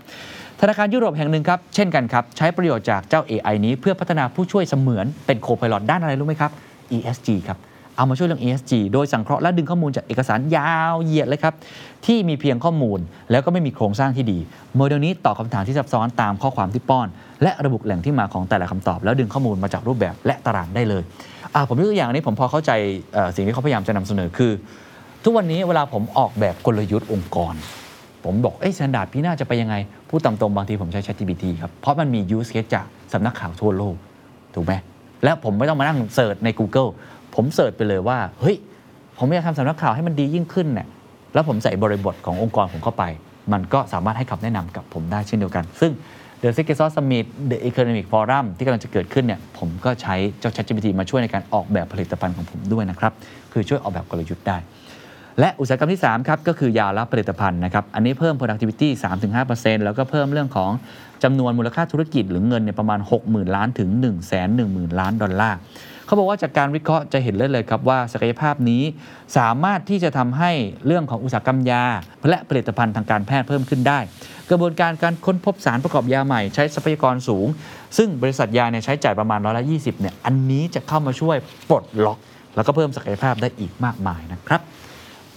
[0.60, 6.50] ธนาคารยุโรปแห่งหนึ่งครับเช่นกันครับใช้ประโยชน์จากเจ้า AI นี้เพื่อพัฒนาผู้ช่วยเสมือนเป็นโคพ i l o t ด้านอะไรรู้ไหมครับ
[6.96, 7.58] ESG ครับ
[8.00, 11.54] เอามาช่วยเรื่อง ESG โดยสังเคราะห์และดึงข้อมูลจากเอกสารยาวเหยียดเลยครับ
[12.06, 12.98] ที่มีเพียงข้อมูล
[13.30, 14.38] แล้วก็ไม่มีโครงสร้างที่ดี
[14.76, 17.08] โมเดลนี้ตอบคำถามที่ซับซ้อนตามข้อความที่ป้อน
[17.42, 21.02] และระบุแหล่งที่มาของแต่ละคำตอบ แล้วดึงข้อมูลมาจากรูปแบบและตารางได้เลย
[21.68, 22.72] ผมยกตัวอย่างอันนี้ผมพอเข้าใจ
[23.34, 24.52] สิ่งที่เขาพยายามจะนำเสนอคือ
[25.24, 27.54] ทุกวันนี้เวลาผมออกแบบกลยุทธ์องค์กร
[28.24, 29.74] ผมบอกเอ้ย Standard ปีหน้าจะไปยังไง
[30.10, 33.94] พูดตามตรงบางทีผมใช้ ChatGPT ครับเพราะมันมี use case จากสำนักข่าวทั่วโลก
[34.54, 34.72] ถูกไหม
[35.24, 36.90] และผมไม่ต้องมานั่ง search ใน Google
[37.42, 38.56] ผม search ไปเลยว่า เฮ้ย
[39.18, 40.86] ผมอยากทำสำนักข่าวให้มันดียิ่งขึ้นเนี่ย
[41.34, 43.04] แล้วผมใส่บริบทขององค์กรผมเข้าไป
[43.52, 45.92] มันก็สามารถให้คำแนะนำกับผมได้เช่นเดียวกัน ซึ่ง
[46.42, 53.12] The Secret Sauce Summit The Economic Forum ที่กำลังจะเกิดขึ้นเนี่ยผมก็ใช้เจ้า ChatGPT มาช่วยในการออกแบบผลิตภัณฑ์ของผมด้วยนะครับ
[53.52, 54.56] คือช่วยออกแบบกลยุทธ์ได้
[55.40, 58.88] และอุตสาหกรรมที่ 3 ครับ ก็คือยาและผลิตภัณฑ์นะครับ อันนี้เพิ่ม productivity
[59.38, 60.70] 3-5%แล้วก็เพิ่มเรื่องของ
[61.22, 64.14] จำนวนมูลค่าธุรกิจหรือเงินเนี่ยประมาณ 60,000 ล้านถึง 1 1 0 0
[64.60, 65.58] 0 0 ล้านดอลลาร์
[66.10, 68.82] เขาบอกว่าจากการวิเคราะห์จะเห็นเลยเลยครับว่าศักยภาพนี้
[69.36, 70.50] สามารถที่จะทำให้
[70.86, 71.84] เรื่องของอุตสาหกรรมยา
[72.28, 73.98] และผลิตภัณฑ์ทางการแพทย์เพิ่มขึ้นได้
[74.50, 77.46] กระบวนการการค้นพบสารประกอบยาใหม่ใช้ทรัพยากรสูง
[77.96, 81.36] ซึ่งบริษัทยาเนี่ยใช้จ่ายประมาณร้อยละ20เนี่ยอันนี้จะเข้ามาช่วย
[81.68, 82.18] ปลดล็อก
[82.56, 84.60] แล้วก็เพิ่มศักยภาพได้อีกมากมายนะครับ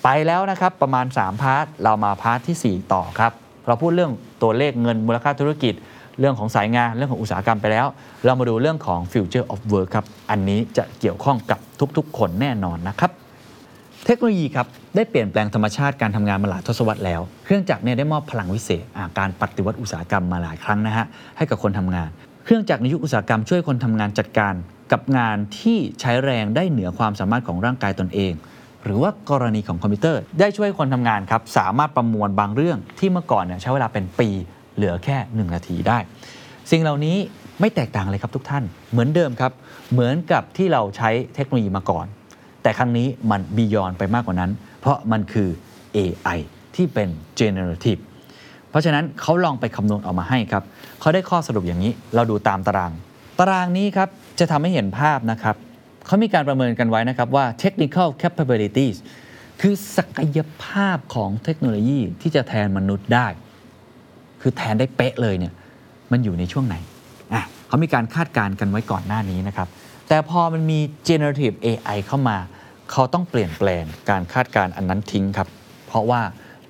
[0.04, 3.32] ไปแล้วนะครับประมาณ 3 part เรามา part ที่ 4 ต่อครับ
[3.68, 5.74] เราพูดเรื่องตัวเลขเงินมูลค่าธุรกิจ
[6.20, 7.88] เรื่องของสายงานเรื่องของอุตสาหกรรมไปแล้ว
[8.26, 11.60] เรามาดูเรื่องของ future of work ครับ อันนี้จะเกี่ยวข้องกับ
[11.98, 13.12] ทุกๆ คนแน่นอนนะครับ
[14.06, 21.06] เทคโนโลยีครับ ได้เปลี่ยนแปลงธรรมชาติการทำงานมาหลายทศวรรษแล้ว เครื่องจักรเนี่ยได้มอบพลังวิเศษาการปฏิวัติอุตสาหกรรมมาหลายครั้งนะฮะ
[21.38, 22.10] ให้กับคนทำงาน
[22.46, 24.54] เครื่องจักรในยุคอุตสาหกรรมช่วยคนทำงานจัดการ
[24.92, 28.34] กับงานที่ใช้แรงได้เหนือความสามารถของร่างกายตนเอง
[28.84, 34.30] หรือว่ากรณีของคอมพิวเตอร์ ได้ช่วยคนทำงานครับ สามารถประมวลบางเรื่องที่เมื่อก่อนเนี่ยใช้เวลาเป็นปี
[34.76, 36.00] เหลือแค่ 1 นาทีได้
[36.72, 37.18] สิ่งเหล่านี้
[37.60, 39.52] ไม่แตกต่างเลยครับทุกท่าน เหมือนเดิมครับ
[39.92, 42.06] เหมือนกับที่เราใช้เทคโนโลยีมาก่อน
[42.64, 45.50] แต่ครั้งนี้มันบียอนไปมากกว่านั้น เพราะมันคือ
[45.98, 46.40] AI
[46.76, 47.10] ที่เป็น
[47.40, 48.02] generative
[48.70, 50.64] เพราะฉะนั้นเขาลองไปคำนวณออกมาให้ครับ
[51.00, 52.92] เขาได้ข้อสรุปอย่างนี้เราดูตามตาราง
[53.40, 54.10] ตารางนี้ครับ
[54.40, 55.56] จะทำให้เห็นภาพนะครับ
[56.06, 58.98] เขามีการประเมินกันไว้นะครับว่า technical capabilities
[59.62, 63.28] คือศักยภาพของเทคโนโลยีที่จะแทนมนุษย์ได้
[64.44, 65.54] คือแทนได้เป๊ะเลยเนี่ย
[66.12, 66.76] มันอยู่ในช่วงไหน
[67.34, 69.68] อะเขามีการคาดการณ์กันไว้ก่อนหน้านี้นะครับ
[70.10, 72.38] แต่พอมันมี generative AI เข้ามา
[72.92, 75.48] เขาต้องเปลี่ยนแปลงการคาดการณ์อันนั้นทิ้งครับ
[75.88, 76.22] เพราะว่า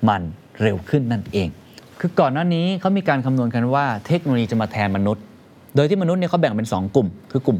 [0.09, 0.21] มัน
[0.61, 1.49] เร็วขึ้นนั่นเอง
[1.99, 5.23] คือก่อนหน้านี้เขามีการคำนวณกันว่าเทคโนโลยีจะมาแทนมนุษย์
[5.75, 7.59] โดยที่มนุษย์เนี่ยเขาแบ่งเป็น 2 กลุ่ม คือกลุ่ม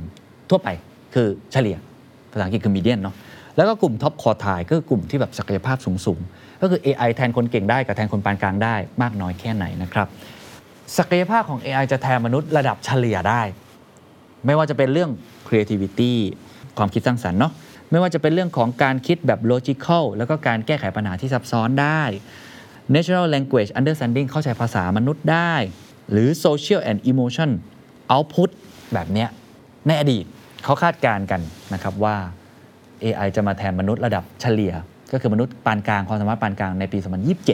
[0.49, 0.69] ทั่วไป
[1.13, 1.77] คือเฉลี่ย
[2.31, 3.15] ภาษาอังกฤษคือ median เนาะ
[3.57, 10.07] แล้วก็กลุ่ม top quartile ก็คือกลุ่มที่แบบศักยภาพสูงๆ ก็คือ AI แทนคนเก่งได้กับแทนคนปานกลางได้มากน้อยแค่ไหนนะครับ
[10.97, 13.41] ศักยภาพของ AI จะแทนมนุษย์ระดับเฉลี่ยได้
[14.45, 15.11] ไม่ว่าจะเป็นเรื่อง
[15.47, 16.13] creativity
[16.77, 17.53] ความคิดสร้างสรรค์เนาะ
[17.91, 22.01] ไม่ว่าจะเป็นเรื่องของการคิดแบบ logical แล้วก็การแก้ไขปัญหาที่ซับซ้อนได้
[22.93, 25.53] natural language understanding เข้าใจภาษามนุษย์ได้
[26.11, 27.49] หรือ social and emotion
[28.13, 28.49] output
[28.93, 29.29] แบบเนี้ย
[29.87, 30.25] ในอดีต
[30.63, 31.41] เขาคาดการณ์กัน
[31.73, 32.15] นะครับว่า
[33.03, 34.73] AI จะมาแทนมนุษย์ระดับเฉลี่ย
[35.13, 36.97] ก็คือมนุษย์ปานกลางความสามารถปานกลางในปี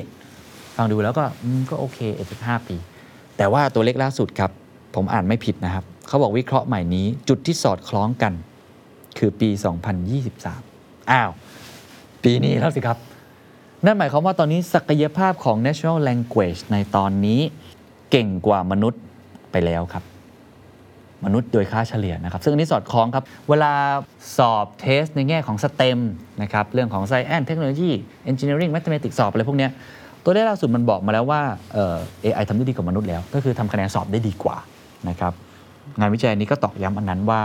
[0.09, 1.23] 2027 ฟังดูแล้วก็
[1.69, 2.75] ก็โอเคเอ15ปี
[3.37, 4.51] แต่ว่าตัวเลขล่าสุดครับ
[4.95, 8.33] ผมอ่านไม่ผิดนะครับ เขาบอกวิเคราะห์ใหม่นี้ จุดที่สอดคล้องกัน
[9.17, 9.49] คือปี
[10.29, 11.31] 2023 อ้าว
[12.23, 12.97] ปีนี้แล้วสิครับ
[13.85, 17.41] นั่นหมายความว่าตอนนี้ศักยภาพของ natural language ในตอนนี้
[18.11, 19.01] เก่งกว่ามนุษย์
[19.51, 20.03] ไปแล้วครับ
[21.25, 23.71] มนุษย์โดยค่าเฉลี่ยนะครับ ซึ่งอันนี้สอดคล้องครับ เวลา
[24.37, 25.99] สอบเทสในแง่ของ STEM
[26.41, 27.91] นะครับเรื่องของ Science Technology
[28.29, 29.67] Engineering Mathematics สอบอะไรพวกนี้
[30.23, 31.41] ตัวเลขล่าสุดมันบอกมาแล้วว่า
[31.73, 34.57] เอ่อ AI ทำได้ดีกว่ามนุษย์แล้ว ก็คือทำคะแนนสอบได้ดีกว่า
[35.09, 35.33] นะครับ
[35.99, 37.41] งานวิจัยนี้ก็ตอกย้ำอันนั้นว่า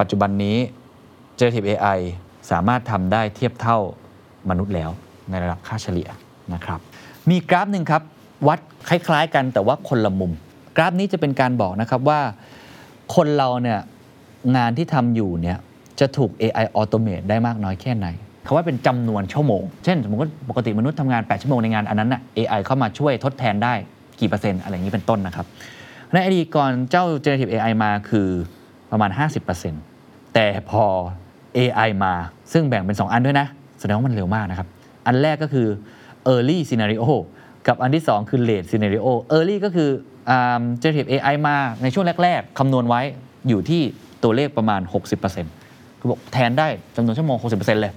[0.00, 0.56] ปัจจุบันนี้
[1.38, 1.98] generative AI
[2.50, 3.78] สามารถทำได้เทียบเท่า
[4.50, 4.90] มนุษย์แล้ว
[5.30, 6.08] ในระดับค่าเฉลี่ย
[6.54, 6.80] นะครับ
[7.30, 8.02] มีกราฟหนึ่งครับ
[8.48, 8.58] วัด
[8.88, 10.32] คล้ายๆกันแต่ว่าคนละมุม
[10.76, 12.20] กราฟนี้จะเป็นการบอกนะครับว่า
[13.14, 13.80] คนเราเนี่ย
[14.56, 15.58] งานที่ทำอยู่เนี่ย
[16.00, 18.06] จะถูก AI automate ได้มากน้อยแค่ไหน
[18.46, 23.74] คำว่าเป็นจำนวนชั่วโมง เช่น สมมติว่าปกติมนุษย์ทำงาน 8 ชั่วโมงในงานอันนั้นน่ะ AI เข้ามาช่วยทดแทนได้
[24.20, 25.46] กี่เปอร์เซ็นต์อะไรอย่างนี้เป็นต้นนะครับ
[26.12, 28.28] ในอดีตก่อนเจ้า generative AI มาคือ
[28.90, 29.10] ประมาณ
[29.72, 30.84] 50%แต่พอ
[31.56, 32.14] AI มา
[32.52, 33.46] ซึ่งแบ่งเป็น 2 อันด้วยนะ
[33.80, 34.68] แสดงว่ามันเร็วมากนะครับ
[35.06, 35.68] อันแรกก็คือ
[36.32, 37.04] early scenario
[37.66, 39.02] กับอันที่ 2 คือ late scenario
[39.36, 39.90] early ก็คือ
[40.82, 43.00] generative AI มาในช่วงแรก ๆ คำนวณไว้
[43.48, 43.82] อยู่ที่
[44.22, 44.80] ตัวเลขประมาณ
[45.40, 47.92] 60%คือบอกแทนได้จำนวนชั่วโมง 60%เลย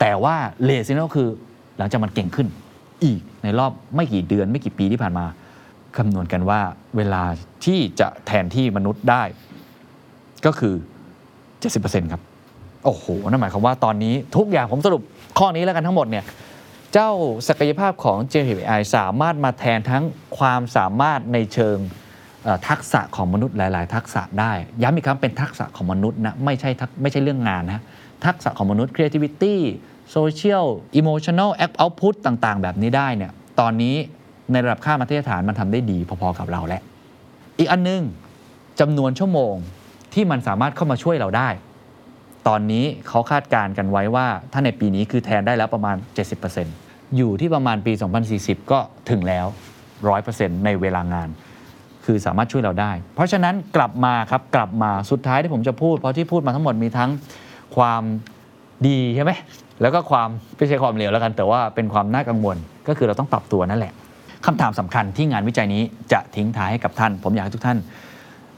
[0.00, 0.36] แต่ว่า
[0.68, 1.28] late scenario คือ
[1.78, 2.48] หลังจากมันเก่งขึ้น
[3.04, 5.26] อีกในรอบไม่กี่เดือนไม่กี่ปีที่ผ่านมา
[5.96, 6.60] คำนวณกันว่า
[6.96, 7.22] เวลา
[7.64, 9.22] ที่จะแทนที่มนุษย์ได้
[10.46, 10.74] ก็คือ
[11.42, 12.22] 70%ครับ
[12.84, 15.02] โอ้โห นั่นหมายความว่าตอนนี้ทุกอย่างผมสรุป
[15.38, 16.24] ข้อนี้แล้วกันทั้งหมดเนี่ย
[16.92, 17.10] เจ้า
[17.48, 20.04] ศักยภาพของ GenAI สามารถมาแทนทั้ง
[20.38, 21.78] ความสามารถในเชิง
[22.68, 27.82] ทักษะของมนุษย์หลาย ๆ ทักษะได้ ย้ำอีกครั้งเป็นทักษะของมนุษย์นะไม่ใช่ทักไม่ใช่เรื่องงานนะ
[28.26, 29.54] ทักษะของมนุษย์ creativity
[30.16, 30.66] social
[31.00, 33.96] emotional act output ต่าง ๆ แบบนี้ได้เนี่ยตอนนี้
[34.52, 36.82] ในระดับค่ามาตรฐานมันทำได้ดีพอ ๆ กับเราแล้ว
[37.58, 38.02] อีกอันนึง
[38.80, 39.54] จำนวนชั่วโมง
[40.14, 41.48] ที่มันสามารถเข้ามาช่วยเราได้
[42.48, 45.96] ตอนนี้เขาคาดการณ์กันไว้ว่า ถ้าในปีนี้คือแทนได้แล้วประมาณ
[46.56, 47.92] 70%อยู่ที่ประมาณปี
[48.32, 48.78] 2040 ก็
[49.10, 49.46] ถึงแล้ว
[50.04, 51.28] 100%ในเวลางาน
[52.04, 57.10] คือสามารถช่วยเราได้ เพราะฉะนั้นกลับมาครับกลับมาสุดท้ายที่ผมจะพูด เพราะที่พูดมาทั้งหมดมีทั้ง
[57.76, 58.02] ความ
[58.88, 59.32] ดีใช่ไหม
[59.82, 62.56] แล้วก็ความไม่ใช่ความเลวแล้วกันแต่ว่าเป็นความน่ากังวล
[62.88, 63.92] ก็คือเราต้องปรับตัวนั่นแหละ
[64.46, 67.78] คำถามสำคัญที่งานวิจัยนี้จะทิ้งท้ายให้กับท่าน ผมอยากให้ทุกท่าน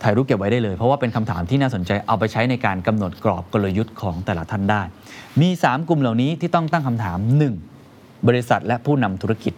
[0.02, 4.82] ถ่ายรูปเก็บไว้ได้เลย เพราะว่าเป็นคำถามที่น่าสนใจเอาไปใช้ในการกำหนดกรอบกลยุทธ์ของแต่ละท่านได้
[5.40, 7.18] มี 3 กลุ่มเหล่านี้ที่ต้องตั้งคำถาม
[7.74, 8.28] 1.
[8.28, 9.54] บริษัทและผู้นำธุรกิจ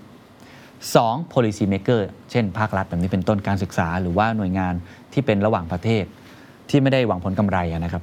[0.64, 1.32] 2.
[1.32, 4.74] policy maker เช่น ภาครัฐแบบนี้เป็นต้นการศึกษา หรือว่าหน่วยงาน
[5.12, 6.04] ที่เป็นระหว่างประเทศ
[6.70, 8.02] ที่ไม่ได้หวังผลกำไรนะครับ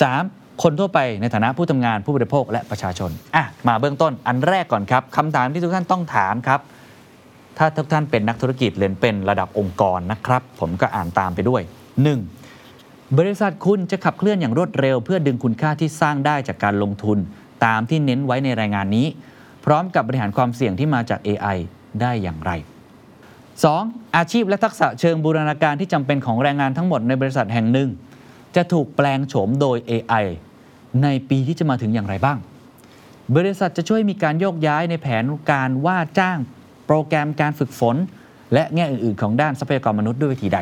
[0.00, 0.62] 3.
[0.62, 6.60] คนทั่วไปในฐานะผู้ทำงานผู้บริโภคและประชาชนอะมาเบื้องต้นอันแรกก่อนครับคำถามที่ทุกท่านต้องถามครับ
[7.58, 11.62] ถ้าทุกท่านเป็นนักธุรกิจหรือเป็นระดับองค์กรนะครับ ผมก็อ่านตามไปด้วย
[12.40, 13.18] 1.
[13.18, 17.18] บริษัทคุณจะขับเคลื่อนอย่างรวดเร็ว เพื่อดึงคุณค่าที่สร้างได้จากการลงทุน
[17.64, 19.06] ตามที่เน้นไว้ในรายงานนี้
[19.64, 21.56] พร้อมกับบริหารความเสี่ยงที่มาจาก AI
[22.00, 22.50] ได้อย่างไร
[23.34, 24.16] 2.
[24.16, 27.88] อาชีพและทักษะเชิงบูรณาการที่จำเป็นของแรงงานทั้งหมดในบริษัทแห่งหนึ่ง
[28.56, 30.24] จะถูกแปลงโฉมโดย AI
[31.02, 32.38] ในปีที่จะมาถึงอย่างไรบ้าง
[33.36, 36.38] บริษัทจะช่วยมีการโยกย้ายในแผนการว่าจ้าง
[36.86, 37.96] โปรแกรมการฝึกฝน
[38.54, 40.58] และแง่อื่น ๆ ของด้านทรัพยากรมนุษย์ด้วยวิธีใด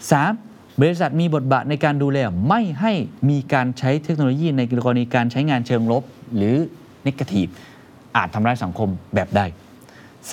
[0.00, 0.80] 3.
[0.80, 2.92] บริษัทมีบทบาทในการดูแลไม่ให้
[3.30, 6.02] มีการใช้เทคโนโลยีในกรณีการใช้งานเชิงลบ
[6.36, 6.56] หรือ
[7.06, 7.50] negative
[8.16, 9.40] อาจทำร้ายสังคมแบบใด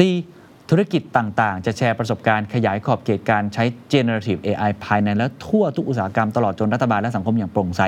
[0.09, 0.69] 4.
[0.69, 7.81] ธุรกิจต่างๆ จะแชร์ประสบการณ์ขยายขอบเขตการใช้ generative AI ภายในและทั่วทุกอุตสาหกรรมตลอดจนรัฐบาลและสังคมอย่างโปร่งใส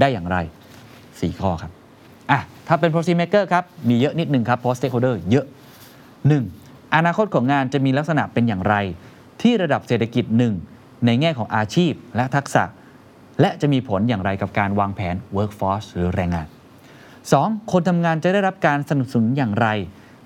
[0.00, 0.36] ได้อย่างไร
[0.88, 1.72] 4 ข้อครับ
[2.30, 5.46] อะถ้าเป็น policy maker ครับ มีเยอะนิดนึงครับเพราะ stakeholder เยอะ
[6.30, 6.94] 1.
[6.94, 8.74] อนาคตของงานจะมีลักษณะเป็นอย่างไร
[9.42, 10.24] ที่ระดับเศรษฐกิจ
[10.66, 12.64] 1 ในแง่ของอาชีพและทักษะ
[13.40, 16.46] และจะมีผลอย่างไรกับการวางแผน workforce หรือแรงงาน
[17.08, 17.72] 2.
[17.72, 19.68] คนทำงานจะได้รับการสนับสนุนอย่างไร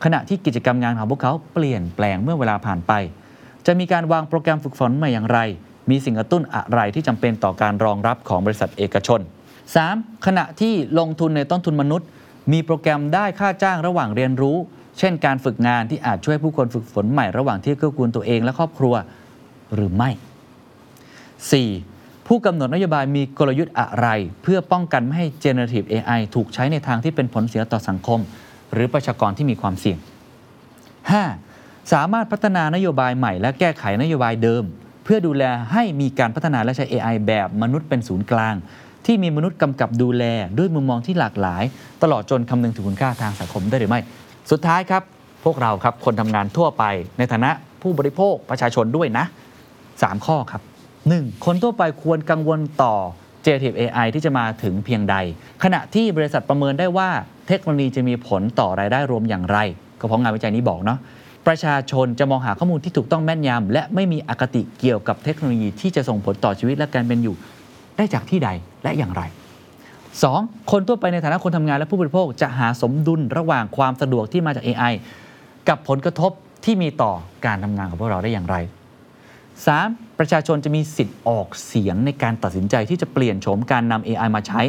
[0.04, 2.92] ขณะที่กิจกรรมงานของพวกเขาเปลี่ยนแปลงเมื่อเวลาผ่านไป
[3.66, 5.38] จะมีการวางโปรแกรมฝึกฝนใหม่อย่างไร
[5.90, 9.20] มีสิ่งกระตุ้นอะไรที่จำเป็นต่อการรองรับของบริษัทเอกชน
[9.72, 10.26] 3.
[10.26, 12.08] ขณะที่ลงทุนในต้นทุนมนุษย์
[12.52, 14.56] มีโปรแกรมได้ค่าจ้างระหว่างเรียนรู้
[14.98, 18.94] เช่นการฝึกงานที่อาจช่วยผู้คนฝึกฝนใหม่ระหว่างที่เกื้อกูลตัวเองและครอบครัว
[19.74, 20.10] หรือไม่
[21.58, 22.26] 4.
[22.26, 24.08] ผู้กำหนดนโยบายมีกลยุทธ์อะไร
[24.42, 28.20] เพื่อป้องกันไม่ให้ generative AI ถูกใช้ในทางที่เป็นผลเสียต่อสังคม
[28.72, 29.98] หรือประชากรที่มีความเสี่ยง
[31.14, 31.92] 5.
[31.92, 34.62] สามารถพัฒนานโยบายใหม่ และแก้ไขนโยบายเดิม
[35.04, 38.54] เพื่อดูแลให้มีการพัฒนาและใช้ AI แบบมนุษย์เป็นศูนย์กลาง
[39.06, 40.24] ที่มีมนุษย์กำกับดูแล
[40.58, 41.64] ด้วยมุมมองที่หลากหลาย
[42.02, 44.00] ตลอดจนคำนึงถึงคุณค่าทางสังคมได้หรือไม่
[44.50, 45.02] สุดท้ายครับ
[45.44, 46.84] พวกเราครับคนทำงานทั่วไป
[47.18, 47.50] ในฐานะ
[47.82, 49.24] ผู้บริโภคประชาชนด้วยนะ
[49.74, 50.62] 3 ข้อครับ
[51.02, 51.44] 1.
[51.44, 52.94] คนทั่วไปควรกังวลต่อ
[53.44, 55.16] generative AI ที่จะมาถึงเพียงใด
[55.64, 57.08] ขณะที่บริษัทประเมินได้ว่า
[57.48, 59.58] เทคโนโลยีจะมีผลต่อรายได้รวมอย่างไร
[60.00, 60.98] ก็เพราะงานวิจัยนี้บอกเนาะ
[61.46, 67.36] ประชาชนจะมองหาข้อมูลที่ถูกต้องแม่นยำและไม่มีอคติเกี่ยวกับเทคโนโลยีที่จะส่งผลต่อชีวิตและการเป็นอยู่
[67.96, 68.50] ได้จากที่ใด
[68.82, 69.22] และอย่างไร
[70.24, 70.70] 2.
[70.70, 74.92] คนทั่วไปในฐานะคนทำงานและผู้บริโภค จะหาสมดุลระหว่างความสะดวกที่มาจาก AI
[75.68, 76.32] กับผลกระทบ
[76.64, 77.12] ที่มีต่อ
[77.46, 78.56] การทำงานของพวกเราได้อย่างไร
[79.38, 80.18] 3.
[80.18, 84.62] ประชาชนจะมีสิทธิ์ออกเสียงในการตัดสินใจที่จะเปลี่ยนโฉมการนำ AI มาใช้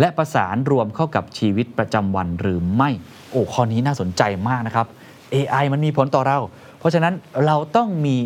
[0.00, 2.90] และประสานรวมเข้ากับชีวิตประจำวันหรือไม่
[3.30, 4.86] โอ้ข้อนี้น่าสนใจมากนะครับ
[5.34, 6.38] AI มันมีผลต่อเรา
[6.78, 7.14] เพราะฉะนั้น
[7.46, 8.16] เราต้องมี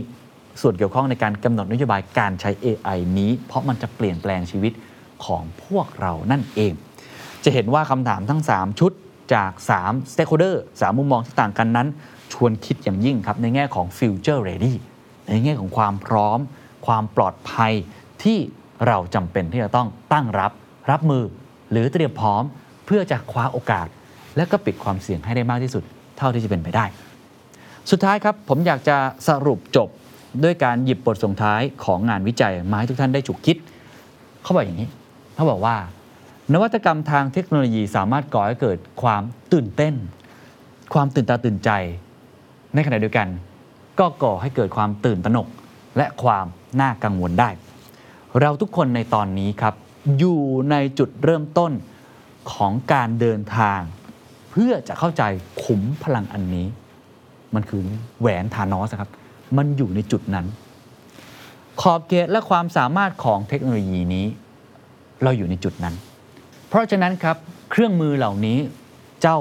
[0.61, 4.73] ส่วนเกี่ยวข้องในการกำหนดนโยบายการใช้ AI นี้ เพราะมันจะเปลี่ยนแปลงชีวิต
[5.27, 6.73] ของพวกเรานั่นเอง
[7.45, 8.93] จะเห็นว่าคำถามทั้ง 3 ชุด
[9.35, 11.89] จาก3 stakeholder 3 มุมมองที่ต่างกันนั้น
[12.33, 14.75] ชวนคิดอย่างยิ่งครับ ในแง่ของ future ready
[15.29, 16.39] ในแง่ของความพร้อม
[16.87, 17.73] ความปลอดภัย
[18.23, 18.39] ที่
[18.87, 20.53] เราจำเป็นที่จะต้องตั้งรับ
[20.91, 21.25] รับมือ
[21.71, 22.43] หรือเตรียมพร้อม
[22.87, 23.87] เพื่อจะคว้าโอกาส
[24.37, 25.83] และก็ปิดความเสี่ยงให้ได้มากที่สุด
[26.19, 26.85] เท่าที่จะเป็นไปได้
[27.91, 28.97] สุดท้ายครับผมอยากจะ
[29.29, 29.89] สรุปจบ
[30.45, 33.57] ด้วยการหยิบบทส่งท้ายของงานวิจัยมาให้ทุกท่านได้ฉุกคิด
[34.43, 34.89] เขาบอกอย่างนี้
[35.35, 35.77] เขาบอกว่า
[36.53, 39.23] นวัตกรรมทางเทคโนโลยีสามารถก่อให้เกิดความ
[39.53, 39.95] ตื่นเต้น
[40.95, 41.71] ความตื่นตาตื่นใจ
[42.75, 43.29] ในขณะเดียวกัน
[43.99, 45.47] ก็ก่อให้เกิดความตื่นตระหนก
[45.97, 46.47] และความ
[46.81, 47.51] น่ากังวลได้
[48.41, 49.75] เราทุกคนในตอนนี้ครับ
[50.19, 51.73] อยู่ในจุดเริ่มต้น
[52.53, 53.81] ของการเดินทาง
[54.51, 55.23] เพื่อจะเข้าใจ
[55.63, 56.67] ขุมพลังอันนี้
[57.55, 57.83] มันคือ
[58.21, 59.11] แหวนธานอสครับ
[59.57, 60.47] มันอยู่ในจุดนั้น
[61.81, 64.27] ขอบเขตและความสามารถของเทคโนโลยีนี้
[65.25, 65.95] เราอยู่ในจุดนั้น
[66.69, 67.37] เพราะฉะนั้นครับ
[67.71, 68.59] เครื่องมือเหล่านี้
[69.23, 69.39] เจ้า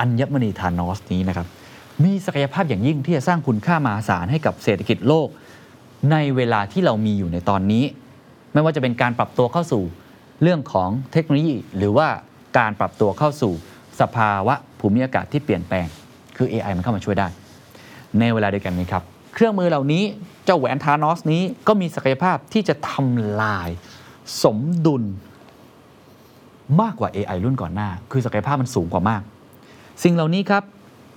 [0.00, 1.46] อัญมณีธานอสนี้นะครับ
[2.04, 5.28] มีศักยภาพอย่างยิ่งที่จะสร้างคุณค่ามหาศาลให้กับเศรษฐกิจโลก
[6.12, 7.84] ในเวลาที่เรามีอยู่ในตอนนี้
[8.52, 9.82] ไม่ว่าจะเป็นการปรับตัวเข้าสู่
[10.42, 12.08] เรื่องของเทคโนโลยี หรือว่า
[12.58, 13.52] การปรับตัวเข้าสู่
[14.00, 15.86] สภาวะภูมิอากาศที่เปลี่ยนแปลง
[16.36, 17.28] คือ AI มันเข้ามาช่วยได้
[18.18, 19.02] ในเวลาเดียวกันนี้ครับ
[19.34, 20.04] เครื่องมือเหล่านี้
[20.44, 23.68] เจ้าแหวนทานอสนี้ก็มีศักยภาพที่จะทำลาย
[24.42, 25.02] สมดุล
[26.80, 29.22] มากกว่า AI รุ่นก่อนหน้า คือศักยภาพมันสูงกว่ามาก
[30.02, 30.62] สิ่งเหล่านี้ครับ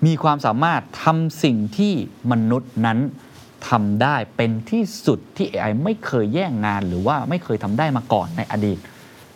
[0.05, 1.93] มีความสามารถทำสิ่งที่
[2.31, 2.99] มนุษย์นั้น
[3.69, 8.77] ทำได้เป็นที่สุดที่ AI ไม่เคยแย่งงานหรือว่าไม่เคยทำได้มาก่อนในอดีต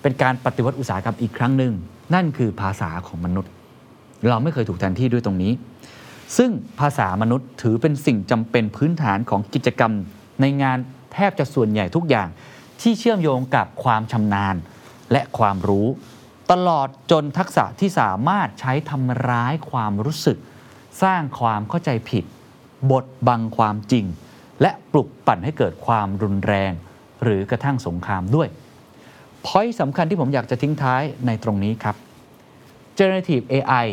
[0.01, 1.73] เป็นการปฏิวัติอุตสาหกรรมอีกครั้งหนึ่ง
[2.13, 3.51] นั่นคือภาษาของมนุษย์
[4.29, 5.51] เราไม่เคยถูกแทนที่ด้วยตรงนี้
[6.37, 9.91] ซึ่งภาษามนุษย์ถือเป็นสิ่งจำเป็นพื้นฐานของกิจกรรม
[10.41, 10.77] ในงาน
[11.13, 12.27] แทบจะส่วนใหญ่ทุกอย่าง
[12.83, 14.55] ที่เชื่อมโยงกับความชำนาญ
[15.11, 15.87] และความรู้
[16.51, 20.37] ตลอดจนทักษะที่สามารถใช้ทำร้ายความรู้สึก
[21.03, 22.25] สร้างความเข้าใจผิด
[22.91, 24.05] บดบังความจริง
[24.61, 26.71] และปลุกปั่นให้เกิดความรุนแรง
[27.23, 28.47] หรือกระทั่งสงครามด้วย
[29.45, 31.95] พอยสำคัญที่ผมอยากจะทิ้งท้ายในตรงนี้ครับ
[32.97, 33.87] Generative AI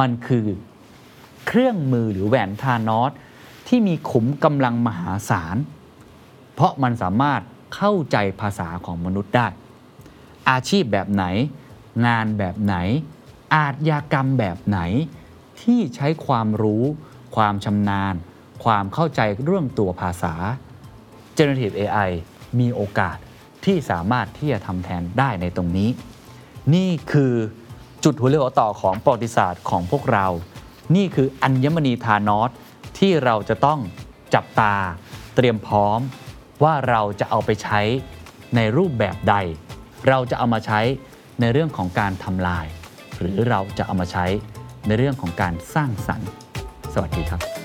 [0.00, 0.46] มันคือ
[1.46, 3.12] เครื่องมือหรือแหวนทานอส
[3.68, 5.56] ที่มีขุมกำลังมหาศาล
[6.54, 7.42] เพราะมันสามารถ
[7.74, 9.48] เข้าใจภาษาของมนุษย์ได้
[10.50, 11.24] อาชีพแบบไหน
[12.06, 12.76] งานแบบไหน
[13.54, 14.80] อาชญากรรมแบบไหน
[15.62, 16.84] ที่ใช้ความรู้
[17.36, 18.14] ความชำนาญ
[18.64, 20.34] ความเข้าใจเรื่องตัวภาษา
[21.36, 22.10] Generative AI
[22.58, 23.16] มีโอกาส
[23.64, 25.90] ที่สามารถที่จะทำแทนได้ในตรงนี้
[26.74, 27.34] นี่คือ
[28.04, 30.26] จุดหัวเรือต่อของประวัติศาสตร์ของพวกเรา
[30.96, 32.50] นี่คืออัญมณีธานอส
[32.98, 33.80] ที่เราจะต้อง
[34.34, 34.74] จับตา
[35.34, 36.00] เตรียมพร้อม
[36.62, 37.80] ว่าเราจะเอาไปใช้
[38.56, 39.34] ในรูปแบบใด
[40.08, 40.80] เราจะเอามาใช้
[41.40, 42.66] ในเรื่องของการทำลาย
[43.18, 44.26] หรือเราจะเอามาใช้
[44.86, 46.28] ในเรื่องของการสร้างสรรค์
[46.94, 47.63] สวัสดีครับ